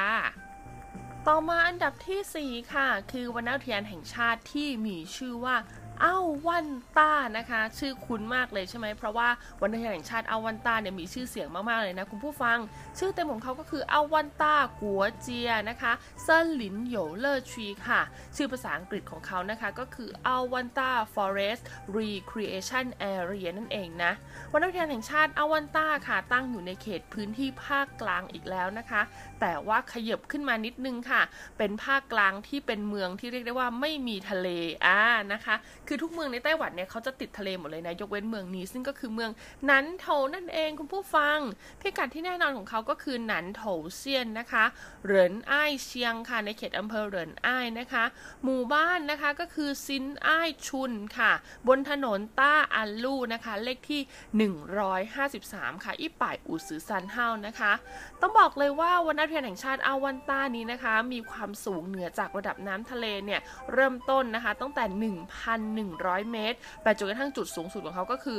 [1.28, 5.56] ต่อมาอันดับที่ 4 ค่ะ คือวันอุทยานแห่งชาติที่มีชื่อว่า
[6.04, 6.18] อ้า
[6.48, 6.68] วัน
[6.98, 9.28] ต้านะคะ ชื่อคุ้นมากเลยใช่ไหมเพราะว่า
[9.62, 12.58] วันอุทยานแห่งชาติอ้าวันต้าเนี่ยมีชื่อเสียงมากๆเลยนะคุณผู้ฟัง
[13.00, 15.92] ชื่อเต็มของเขาก็คืออ้าวันต้ากัวเจียนะคะ
[16.24, 18.02] เซินหลินโหยเลอชีค่ะ
[18.36, 21.64] ชื่อภาษาอังกฤษของเขานะคะก็คืออ้าวันต้า Forest
[21.98, 22.86] Recreation
[23.16, 24.12] Area นั่นเองนะ
[24.54, 29.02] วันอุทยานแห่งชาติอ้าวันต้าค่ะตั้งอยู่ในเขตพื้นที่ภาคกลางอีกแล้วนะคะ
[29.44, 31.22] แต่ว่าขยับขึ้นมานิดนึงค่ะ
[31.58, 34.48] เป็นภาคกลางที่เป็นเมืองที่เรียกได้ว่าไม่มีทะเล
[34.86, 35.02] อ่า
[35.34, 35.56] นะคะ
[35.88, 39.32] คือทุกเมืองในไต้หวันเนี่ยเขาจะติดทะเลหมดเลยนะ ยกเว้นเมืองนี้ซึ่งก็คือเมือง
[39.70, 41.38] นันโถนั่นเองคุณผู้ฟัง
[41.82, 43.64] พิกัดที่แน่นอนของเขาก็คือนันโถ
[43.98, 44.64] เซียนนะคะ
[45.06, 48.04] เหรินอ้ายเชียงค่ะในเขตอำเภอเหรินอ้ายนะคะ
[48.44, 51.32] หมู่บ้านนะคะก็คือซินอ้ายชุนค่ะ
[51.68, 54.02] บนถนนต้าอันลู่นะคะ เลขที่
[55.14, 57.74] 153 ค่ะอีป่ายอู่ซือซันเฮานะคะ
[58.22, 63.42] ต้องบอกเลยว่าวันอุทยานแห่งชาติอาวันต้านี้นะคะ มีความสูงเหนือจากระดับน้ำทะเลเนี่ย
[63.74, 64.84] เริ่มต้นนะคะตั้งแต่
[65.64, 68.38] 1,100 เมตร ไปจนกระทั่งจุดสูงสุดของเขาก็คือ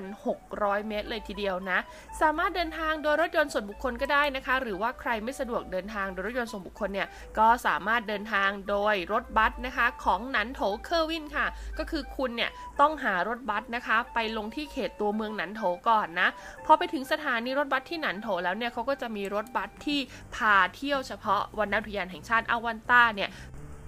[0.00, 1.78] 2,600 เมตร เลยทีเดียวนะ
[2.20, 11.46] สามารถเดินทางโดยรถยนต์ส่วนบุคคลก็ได้นะคะ หรือว่าใครไม่สะดวกเดินทางโดยรถยนต์ส่วนบุคคลเนี่ยก็สามารถเดินทางโดยรถบัสนะคะของหนันโถเคอร์วินค่ะ
[11.78, 12.50] ก็คือคุณเนี่ย
[12.80, 16.28] ต้องหารถบัสนะคะ ไปลงที่เขตตัวเมืองหนันโถก่อนนะ
[16.66, 19.87] พอไปถึงสถานีรถบัสที่หนันโถแล้วเนี่ยเขาก็จะมีรถบัสที่
[20.34, 23.30] พาเที่ยวเฉพาะวันอุทยานแห่งชาติอาวันต้าเนี่ย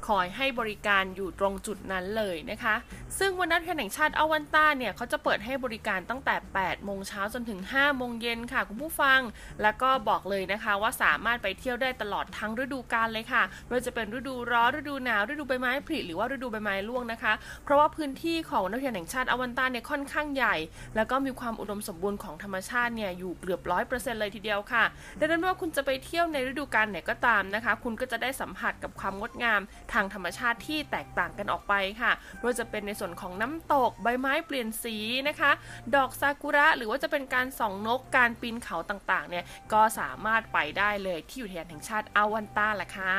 [0.08, 2.74] คอยให้บริการอยู่ตรงจุดนั้นเลยนะคะ
[3.18, 9.20] ซึ่งวันนัดแห่งชาติอวันต้าเนี่ยเขาจะเปิดให้บริการตั้งแต่ 8 โมงเช้าจนถึง 5 โมงเย็นค่ะคุณผู้ฟัง
[9.62, 17.32] แล้วก็บอกเลยนะคะว่าสามารถไปเที่ยวได้ตลอดทั้งฤดูกาลเลยค่ะไม่ว่าจะเป็นฤดูร้อนฤดูหนาวฤดูใบไม้ผลิหรือว่าฤดูใบไม้ร่วงนะคะ
[17.64, 20.56] เพราะว่าพื้นที่ของนักเรียนแห่งชาติอวันต้าเนี่ยค่อนข้างใหญ่
[20.96, 24.84] แล้วก็มีความอุดมสมบูรณ์ของธรรมชาติเนี่ยอยู่เกือบร้อยเปอร์เซ็นต์เลยทีเดียวค่ะ
[25.18, 29.60] ดังนั้นว่าคุณจะไปเที่ยวในฤดูกาลไหนก็ตามนะคะ คุณก็จะได้สัมผัสกับความงดงาม
[29.92, 34.96] ทางธรรมชาติที่แตกต่างกันออกไปค่ะไม่ว่าจะเป็นในส่วนของน้ำตก ใบไม้เปลี่ยนสี
[35.28, 35.50] นะคะ
[35.94, 43.16] ดอกซากุระหรือว่าจะเป็นการส่องนกการปีนเขาต่างๆเนี่ยก็สามารถไปได้เลยที่อุทยานแห่งชาติอาวันต้าละค่ะ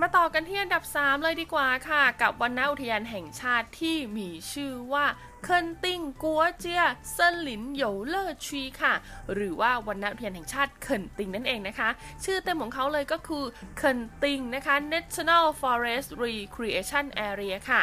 [0.00, 5.04] มาต่อกันที่อันดับ 3 เลยดีกว่าค่ะ กับวันนาอุทยานแห่งชาติที่มีชื่อว่า
[5.44, 6.82] เคินติงกัวเจีย
[7.12, 8.94] เซินหลินโหยเลอชีค่ะ
[9.34, 11.88] หรือว่าวันนาอุทยนแห่งชาติเคินติงนั่นเองนะคะ
[12.24, 13.44] ชื่อเต็มของเขาเลยก็คือ
[13.76, 17.82] เคินติงนะคะ National Forest Recreation Area ค่ะ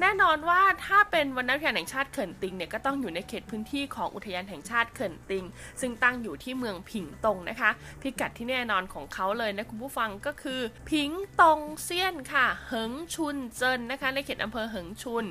[0.00, 5.44] แน่นอนว่าถ้าเป็นวันอุทยนแห่งชาติเขินติงเนี่ยก็ต้องอยู่ในเขตพื้นที่ของอุทยานแห่งชาติเขินติง
[5.80, 7.70] ซึ่งตั้งอยู่ที่เมืองผิงตงนะคะ
[8.02, 15.26] พิกัดที่แน่นอนของเขาเลยนะคุณผู้ฟังก็คือ ผิงตงเซียนค่ะเหิงชุนเจินนะคะ ในเขตอำเภอเหิงชุน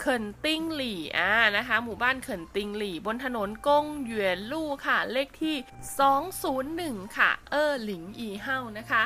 [0.00, 5.56] เขินติงหลี่อ่านะคะ หมู่บ้านเขินติงหลี่ บนถนนกงเหวียนลู่ค่ะ เลขที่
[7.04, 9.02] 201 ค่ะ เออหลิงอีเฮานะคะ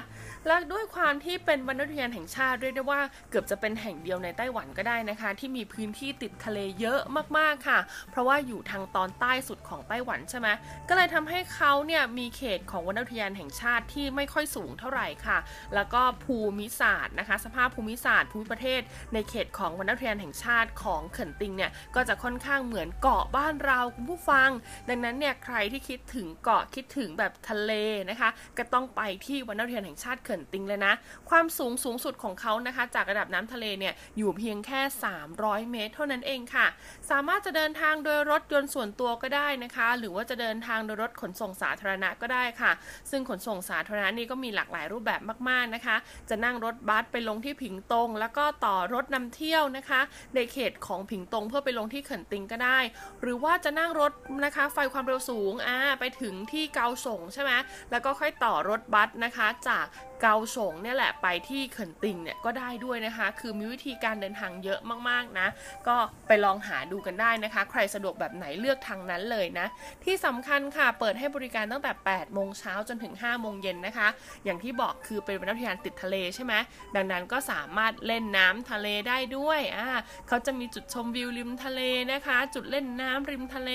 [0.47, 7.01] และด้วยความที่เป็นวรรณอุทยานแห่งชาติเรียกได้ว่าเกือบจะเป็นแห่งเดียวในไต้หวันก็ได้นะคะ ที่มีพื้นที่ติดทะเลเยอะ
[7.39, 7.79] มากๆค่ะ
[8.11, 10.49] เพราะว่าอยู่ทางตอนใต้สุดของไต้หวันใช่ไหม
[10.89, 15.39] ก็เลยทำให้เขาเนี่ยมีเขตของวรรณอุทยานแห่งชาติที่ไม่ค่อยสูงเท่าไหร่ค่ะ
[15.75, 18.81] แล้วก็ภูมิศาสตร์นะคะ สภาพภูมิศาสตร์ภูมิประเทศ
[19.15, 24.51] ในเขตของวรรณอุทยานแห่งชาติของเขินติงเนี่ยก็จะค่อนข้างเหมือนเกาะบ้านเราคุณผู้ฟัง
[24.89, 27.73] ดังนั้นเนี่ยใครที่คิดถึงเกาะคิดถึงแบบทะเล
[28.11, 30.93] นะคะ ก็ต้องไปที่วรรณอุทยานแห่งชาติเขินติงเลยนะ
[31.31, 34.81] ความสูงสูงสุดของเขานะคะ จากระดับน้ำทะเลเนี่ยอยู่เพียงแค่
[35.27, 36.67] 300 เมตร เท่านั้นเองค่ะ
[37.11, 42.73] สามารถจะเดินทางโดยรถยนต์ส่วนตัวก็ได้นะคะ หรือว่าจะเดินทางโดยรถขนส่งสาธารณะก็ได้ค่ะ
[43.11, 45.97] ซึ่งขนส่งสาธารณะนี่ก็มีหลากหลายรูปแบบมากๆนะคะ
[46.31, 50.01] จะนั่งรถบัสไปลงที่ผิงตง แล้วก็ต่อรถนำเที่ยวนะคะ
[50.35, 52.79] ในเขตของผิงตง เพื่อไปลงที่เขินติงก็ได้
[53.23, 54.13] หรือว่าจะนั่งรถ
[54.45, 57.53] นะคะไฟความเร็วสูงอ่าไปถึงที่เกาสงใช่ไหม
[57.91, 59.85] แล้วก็ค่อยต่อรถบัสนะคะจาก
[60.23, 65.49] เกาสงเนี่ยแหละไปที่เขินติงเนี่ยก็ได้ด้วยนะคะ คือมีวิธีการเดินทางเยอะมากๆนะ
[65.89, 65.97] ก็
[66.27, 69.67] ไปลองหาดูกันได้นะคะ ใครสะดวกแบบไหนเลือกทางนั้นเลยนะ
[70.05, 74.09] ที่สำคัญค่ะเปิดให้บริการตั้งแต่ 8 โมงเช้าจนถึง 5 โมงเย็นนะคะ
[74.45, 76.55] อย่างที่บอกคือเป็นวรรณอุทยานติดทะเลใช่ไหม
[76.97, 79.87] ดังนั้นก็สามารถเล่นน้ำทะเลได้ด้วยอ่า
[80.29, 81.81] เขาจะมีจุดชมวิวริมทะเล
[82.13, 83.71] นะคะ จุดเล่นน้ำริมทะเล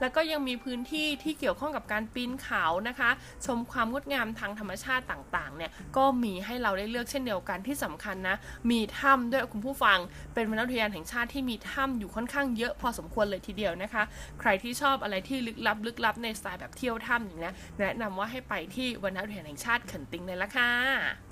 [0.00, 3.10] แล้วก็ยังมีพื้นที่ที่เกี่ยวข้องกับการปีนเขานะคะ
[3.46, 8.36] ชมความงดงามทางธรรมชาติต่างๆเนี่ยก็มีให้เราได้เลือกเช่นเดียวกันที่สำคัญนะ
[8.70, 9.98] มีถ้ำด้วยคุณผู้ฟัง
[10.34, 14.02] เป็นวรรณอุทยานแห่งชาติที่มีถ้ำอยู่ค่อนข้างเยอะพอสมควรเลยทีเดียวนะคะ
[14.40, 21.31] ใครที่ชอบอะไรที่ลึกลับลึกลับในสไตล์แบบเที่ยวถ้ำอย่างนี้แนะนำว่าให้ไปที่วรรณอุทยานแห่งชาติเขินติงเลยละค่ะ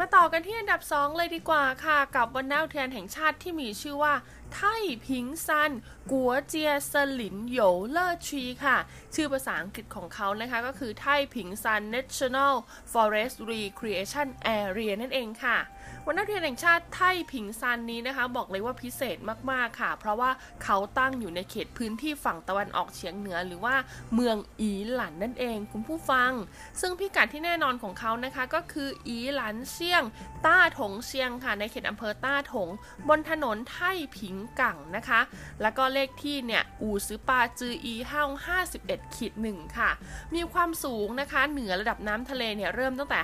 [0.00, 4.14] มาต่อกันที่อันดับ 2 เลยดีกว่าค่ะ กับวันนาอุทยานแห่งชาติที่มีชื่อว่า
[4.54, 4.60] ไท
[5.06, 5.70] ผิงซัน
[6.10, 8.76] 國家森林遊樂區 ค่ะ
[9.14, 12.54] ชื่อภาษาอังกฤษของเขานะคะก็คือไทผิงซัน National
[12.92, 14.28] Forest Recreation
[14.60, 15.58] Area นั่นเองค่ะ
[16.06, 17.00] วันนักเรียนแห่งชาติไท
[17.32, 19.16] ผิงซันนี้นะคะ บอกเลยว่าพิเศษ
[19.50, 20.30] มากๆค่ะ เพราะว่า
[20.64, 23.74] เขาตั้งอยู่ในเขตพื้นที่ฝั่งตะวันออกเฉียงเหนือ หรือว่า
[24.14, 26.32] เมืองอีหลันนั่นเองคุณผู้ฟัง
[26.80, 30.02] ซึ่งพิกัดที่แน่นอนของเขานะคะก็คืออีหลันเซียง
[30.46, 32.68] ต้าถงเซียงค่ะ ในเขตอำเภอต้าถง
[33.08, 33.78] บนถนนไท
[34.16, 35.20] ผิงกังนะคะ
[35.62, 39.90] แล้วก็เลขที่เนี่ยอู่ซื้อปาจืออีห้า51ขีดหนึ่งค่ะ
[40.34, 43.20] มีความสูงนะคะ เหนือระดับน้ำทะเลเนี่ยเริ่มตั้งแต่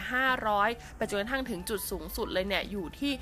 [0.46, 3.12] 500ไปจนกระทั่งถึงจุดสูงสุดเลยเนี่ยอยู่ที่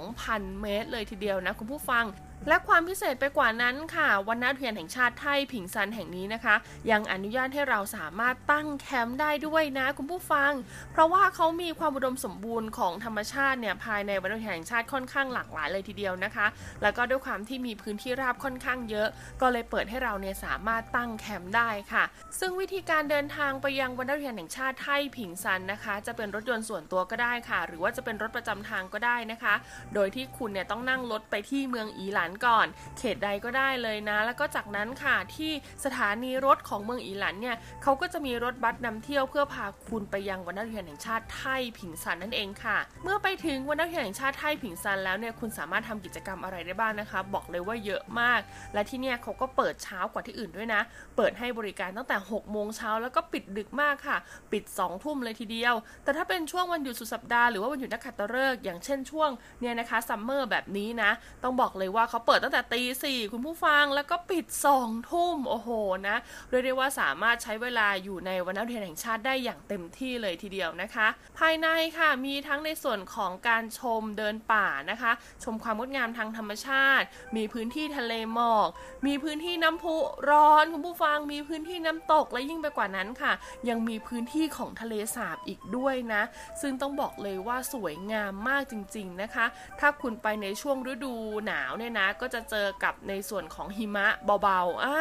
[0.00, 2.04] 2,000 เมตร เลยทีเดียวนะคุณผู้ฟัง
[2.48, 6.54] และความพิเศษไปกว่านั้นค่ะวันนาเทียนแห่งชาติไทยผิงซันแห่งนี้นะคะ
[6.90, 10.52] ยังอนุญาตให้เราสามารถตั้งแคมป์ได้ด้วยนะคุณผู้ฟัง
[10.92, 16.46] เพราะว่าเขามีความอุดมสมบูรณ์ของธรรมชาติเนี่ยภายในวันนาเทียนแห่งชาติค่อนข้างหลากหลายเลยทีเดียวนะคะ
[16.82, 19.08] แล้วก็ด้วยความที่มีพื้นที่ราบค่อนข้างเยอะ
[19.40, 22.04] ก็เลยเปิดให้เราเนี่ยสามารถตั้งแคมป์ได้ค่ะ
[22.38, 29.54] ซึ่งวิธีการเดินทางไปยังวันนาเทียนแห่งชาติไทยผิงซันนะคะ จะเป็นรถยนต์ส่วนตัวก็ได้ค่ะ หรือว่าจะเป็นรถประจำทางก็ได้นะคะ
[29.94, 32.66] โดยที่คุณเนี่ยต้องนั่งรถไปที่เมืองอีหลานก่อน
[32.98, 35.52] เขตใดก็ได้เลยนะ แล้วก็จากนั้นค่ะที่
[35.84, 48.40] สถานีรถของเมืองอีหลันเนี่ยเขาก็จะมีรถบัสนำเที่ยวเพื่อพาคุณไปยังวันนักเรียนแห่งชาติไทยผิงซันนั่นเองค่ะ เมื่อไปถึงวันนักเรียนแห่งชาติไทยผิงซันแล้วเนี่ยคุณสามารถทำกิจกรรมอะไรได้บ้างนะคะ บอกเลยว่าเยอะมาก
[48.74, 50.80] และที่เนี่ยเขาก็เปิดเช้ากว่าที่อื่นด้วยนะ
[51.16, 54.16] เปิดให้บริการตั้งแต่6โมงเช้าแล้วก็ปิดดึกมากค่ะ
[54.52, 55.74] ปิด2ทุ่มเลยทีเดียว
[56.04, 61.10] แต่ถ้าเป็นช่วงวันหยุดสุดสัปดาห์หรือว่าวันหยุดนักขัตฤกษ์อย่างเช่นช่วงเนี่ยนะคะซัมเมอร์แบบนี้นะ
[61.42, 65.70] ต้องบอกเลยว่าเขาเปิดตั้งแต่ตีสี่คุณผู้ฟังแล้วก็ปิดสองทุ่มโอ้โห
[66.08, 66.16] นะ
[66.48, 71.08] เรียกได้ว่าสามารถใช้เวลาอยู่ในวันนักเรียนแห่งชาติได้อย่างเต็มที่เลยทีเดียวนะคะ
[71.38, 75.12] ภายในค่ะมีทั้งในส่วนของการชมเดินป่านะคะ
[75.44, 77.06] ชมความงดงามทางธรรมชาติ
[77.36, 78.68] มีพื้นที่ทะเลหมอก
[79.06, 79.96] มีพื้นที่น้ำพุ
[80.30, 83.32] ร้อนคุณผู้ฟัง มีพื้นที่น้ำตกและยิ่งไปกว่านั้นค่ะ
[83.68, 86.22] ยังมีพื้นที่ของทะเลสาบอีกด้วยนะ
[86.60, 89.46] ซึ่งต้องบอกเลยว่าสวยงามมากจริง ๆนะคะ
[89.80, 91.14] ถ้าคุณไปในช่วงฤดู
[91.46, 94.06] หนาวเนี่ยนะก็จะเจอกับในส่วนของหิมะ
[94.42, 94.96] เบาๆอ่า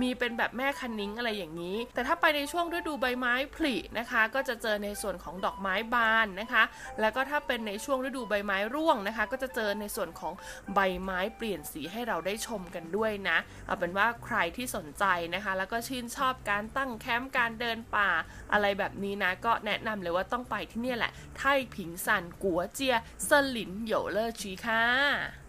[0.00, 6.62] มีเป็นแบบแม่คันนิ้งอะไรอย่างนี้ แต่ถ้าไปในช่วงฤดูใบไม้ผลินะคะ ก็จะเจอในส่วนของดอกไม้บานนะคะ
[7.00, 10.32] แล้วก็ถ้าเป็นในช่วงฤดูใบไม้ร่วงนะคะ ก็จะเจอในส่วนของ
[10.74, 15.04] ใบไม้เปลี่ยนสีให้เราได้ชมกันด้วยนะเอาเป็นว่าใครที่สนใจ
[15.34, 18.10] นะคะ แล้วก็ชื่นชอบการตั้งแคมป์การเดินป่า
[18.52, 21.42] อะไรแบบนี้นะ ก็แนะนำเลยว่าต้องไปที่นี่แหละไท
[21.74, 25.43] ผิงซัน 國家森林遊樂區 ค่ะ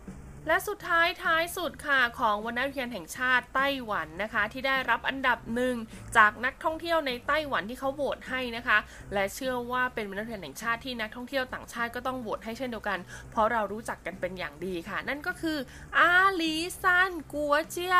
[0.47, 5.75] และสุดท้ายท้ายสุดค่ะของวันนักเรียนแห่งชาติไต้หวันนะคะ ที่ได้รับอันดับหนึ่ง
[6.17, 8.77] จากนักท่องเที่ยวในไต้หวันที่เขาโหวตให้นะคะ
[9.13, 12.99] และเชื่อว่าเป็นวันนักเรียนแห่งชาติที่นักท่องเที่ยวต่างชาติก็ต้องโหวตให้เช่นเดียวกัน
[13.31, 15.57] เพราะเรารู้จักกันเป็นอย่างดีค่ะ นั่นก็คือ
[15.97, 17.95] อาลีซัน 國家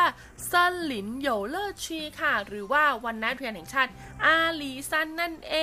[0.46, 3.90] 森林遊樂區 ค่ะ หรือว่าวันนักเรียนแห่งชาติ
[4.26, 5.56] อาลีซันนั่นเอ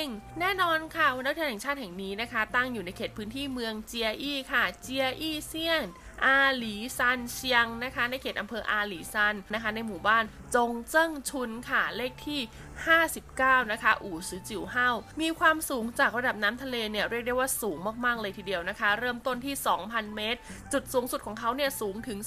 [0.00, 0.02] ง
[0.40, 5.84] แน่นอนค่ะวันนักเรียนแห่งชาติแห่งนี้นะคะ ตั้งอยู่ในเขตพื้นที่เมืองเจียอี้ค่ะเจียอี้เซียน
[6.26, 12.40] อาหลีซันเชียงนะคะ ในเขตอำเภออาหลีซันนะคะ ในหมู่บ้านจงเจิ้งชุนค่ะเลขที่
[12.86, 14.88] 59 นะคะ อู่ซือจิ๋วเฮา
[15.20, 19.54] มีความสูงจากระดับน้ำทะเลเนี่ยเรียกได้ว่าสูงมากๆเลยทีเดียวนะคะ เริ่มต้นที่
[19.84, 20.38] 2,000 เมตร
[20.72, 22.18] จุดสูงสุดของเขาเนี่ยสูงถึง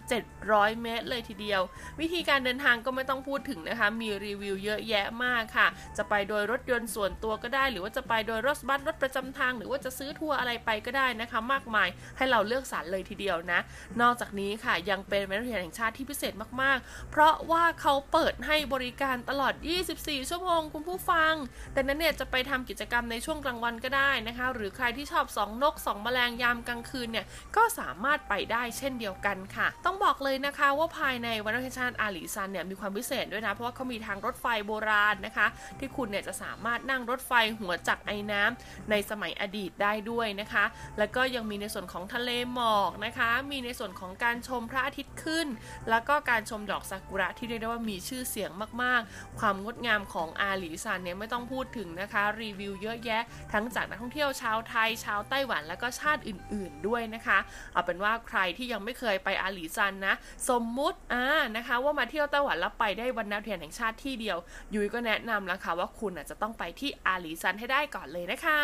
[0.00, 1.60] 2,700 เมตรเลยทีเดียว
[2.00, 5.66] วิธีการเดินทางก็ไม่ต้องพูดถึงนะคะ มีรีวิวเยอะแยะมากค่ะ
[5.96, 13.60] จะไปโดยรถยนต์ส่วนตัวก็ได้ หรือว่าจะไปโดยรถบัสรถประจำทาง หรือว่าจะซื้อทัวร์อะไรไปก็ได้นะคะ มากมายให้เราเลือกสรรเลยทีเดียวนะ
[14.00, 21.32] นอกจากนี้ค่ะยังเป็นวันเรียนแห่งชาติที่พิเศษมากๆ เพราะว่าเขาเปิดให้บริการตลอด24 ชั่วโมงคุณผู้ฟัง
[21.72, 35.46] แต่นั้นเนี่ยจะไปทำกิจกรรมในช่วงกลางวันก็ได้นะคะ หรือใครที่ชอบสองนกสองแมลงยามกลางคืนเนี่ยก็สามารถไปได้เช่นเดียวกันค่ะ ต้องบอกเลยนะคะว่าภายในวันแห่งชาติอาหลีซันเนี่ยมีความพิเศษด้วยนะ เพราะว่าเขามีทางรถไฟโบราณนะคะ
[35.78, 40.64] ที่คุณเนี่ยจะสามารถนั่งรถไฟหัวจักไอ้น้ำในสมัยอดีตได้ด้วยนะคะ
[40.98, 45.46] แล้วก็ยังมีในส่วนของทะเลหมอกนะคะ มีในส่วนของการชมพระอาทิตย์ขึ้น
[45.90, 48.50] แล้วก็การชมดอกซากุระที่เรียกได้ว่ามีชื่อเสียง
[48.82, 57.38] มาก ๆ ความงดงามของอาหลีซันเนี่ยไม่ต้องพูดถึงนะคะ รีวิวเยอะแยะ ทั้งจากนักท่องเที่ยวชาวไทย ชาวไต้หวันแล้วก็ชาติอื่น ๆด้วยนะคะ
[57.72, 60.14] เอาเป็นว่าใครที่ยังไม่เคยไปอาหลีซันนะ
[60.50, 64.38] สมมุติอ่านะคะว่ามาเที่ยวไต้หวันแล้วไปได้วันนักเรียนแห่งชาติที่เดียว
[64.74, 68.60] ยุ้ยก็แนะนำแล้วค่ะว่าคุณจะต้องไปที่อาหลีซันให้ได้ก่อนเลยนะคะ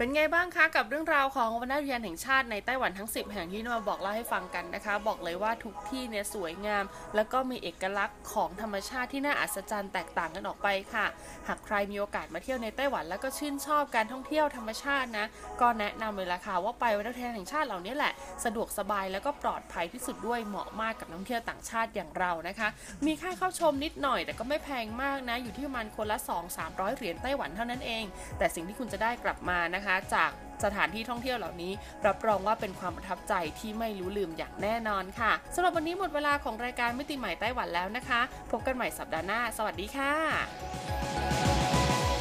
[0.00, 6.84] เป็นไงบ้างคะกับเรื่องราวของวรรณอุทยานแห่งชาติในไต้หวันทั้ง 10 แห่งที่นมาบอกเล่าให้ฟังกันนะคะ บอกเลยว่าทุกที่เนี่ยสวยงาม
[7.16, 11.06] แล้วก็มีเอกลักษณ์ของธรรมชาติที่น่าอัศจรรย์แตกต่างกันออกไปค่ะ
[11.48, 15.26] หากใครมีโอกาสมาเที่ยวในไต้หวันแล้วก็ชื่นชอบการท่องเที่ยวธรรมชาตินะ
[15.60, 18.12] ก็แนะนำเลยล่ะค่ะว่าไปวรรณอุทยานแห่งชาติเหล่านี้แหละ
[18.44, 22.68] สะดวกสบายแล้วก็ปลอดภัยที่สุดด้วยเหมาะมากกับนักท่องเที่ยวต่างชาติอย่างเรานะคะ
[23.06, 26.18] มีค่าเข้าชมนิดหน่อยแต่ก็ไม่แพงมากนะอยู่ที่ประมาณคนละ
[26.56, 28.04] 2-300 เหรียญไต้หวันเท่านั้นเอง
[28.38, 30.30] แต่สิ่งที่คุณจะได้กลับมานะคะคะจาก
[30.64, 31.72] สถานที่ท่องเที่ยวเหล่านี้
[32.06, 38.20] รับรองว่าเป็นความประทับใจที่ไม่รู้ลืมอย่างแน่นอนค่ะสำหรับวันนี้หมดเวลาของรายการมิติใหม่ไต้หวันแล้วนะคะ
[38.50, 40.14] พบกันใหม่สัปดาห์หน้า สวัสดีค่ะ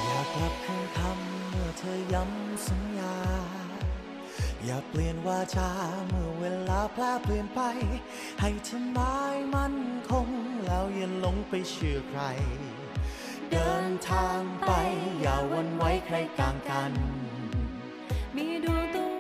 [0.08, 3.16] อยากกลับคำคำเมื่อเธอย้ำสัญญา
[4.66, 5.70] อย่าเปลี่ยนวาจา
[6.08, 7.62] เมื่อเวลาแปลเปลี่ยนไป
[8.42, 9.78] ให้เธอหมายมั่น
[10.10, 10.28] คง
[10.66, 12.22] แล้วอย่าหลงไปเชื่อใคร
[13.52, 14.72] เดินทางไป
[15.20, 16.94] อย่าวันไว้ใครกลางกัน
[18.34, 19.19] mi do.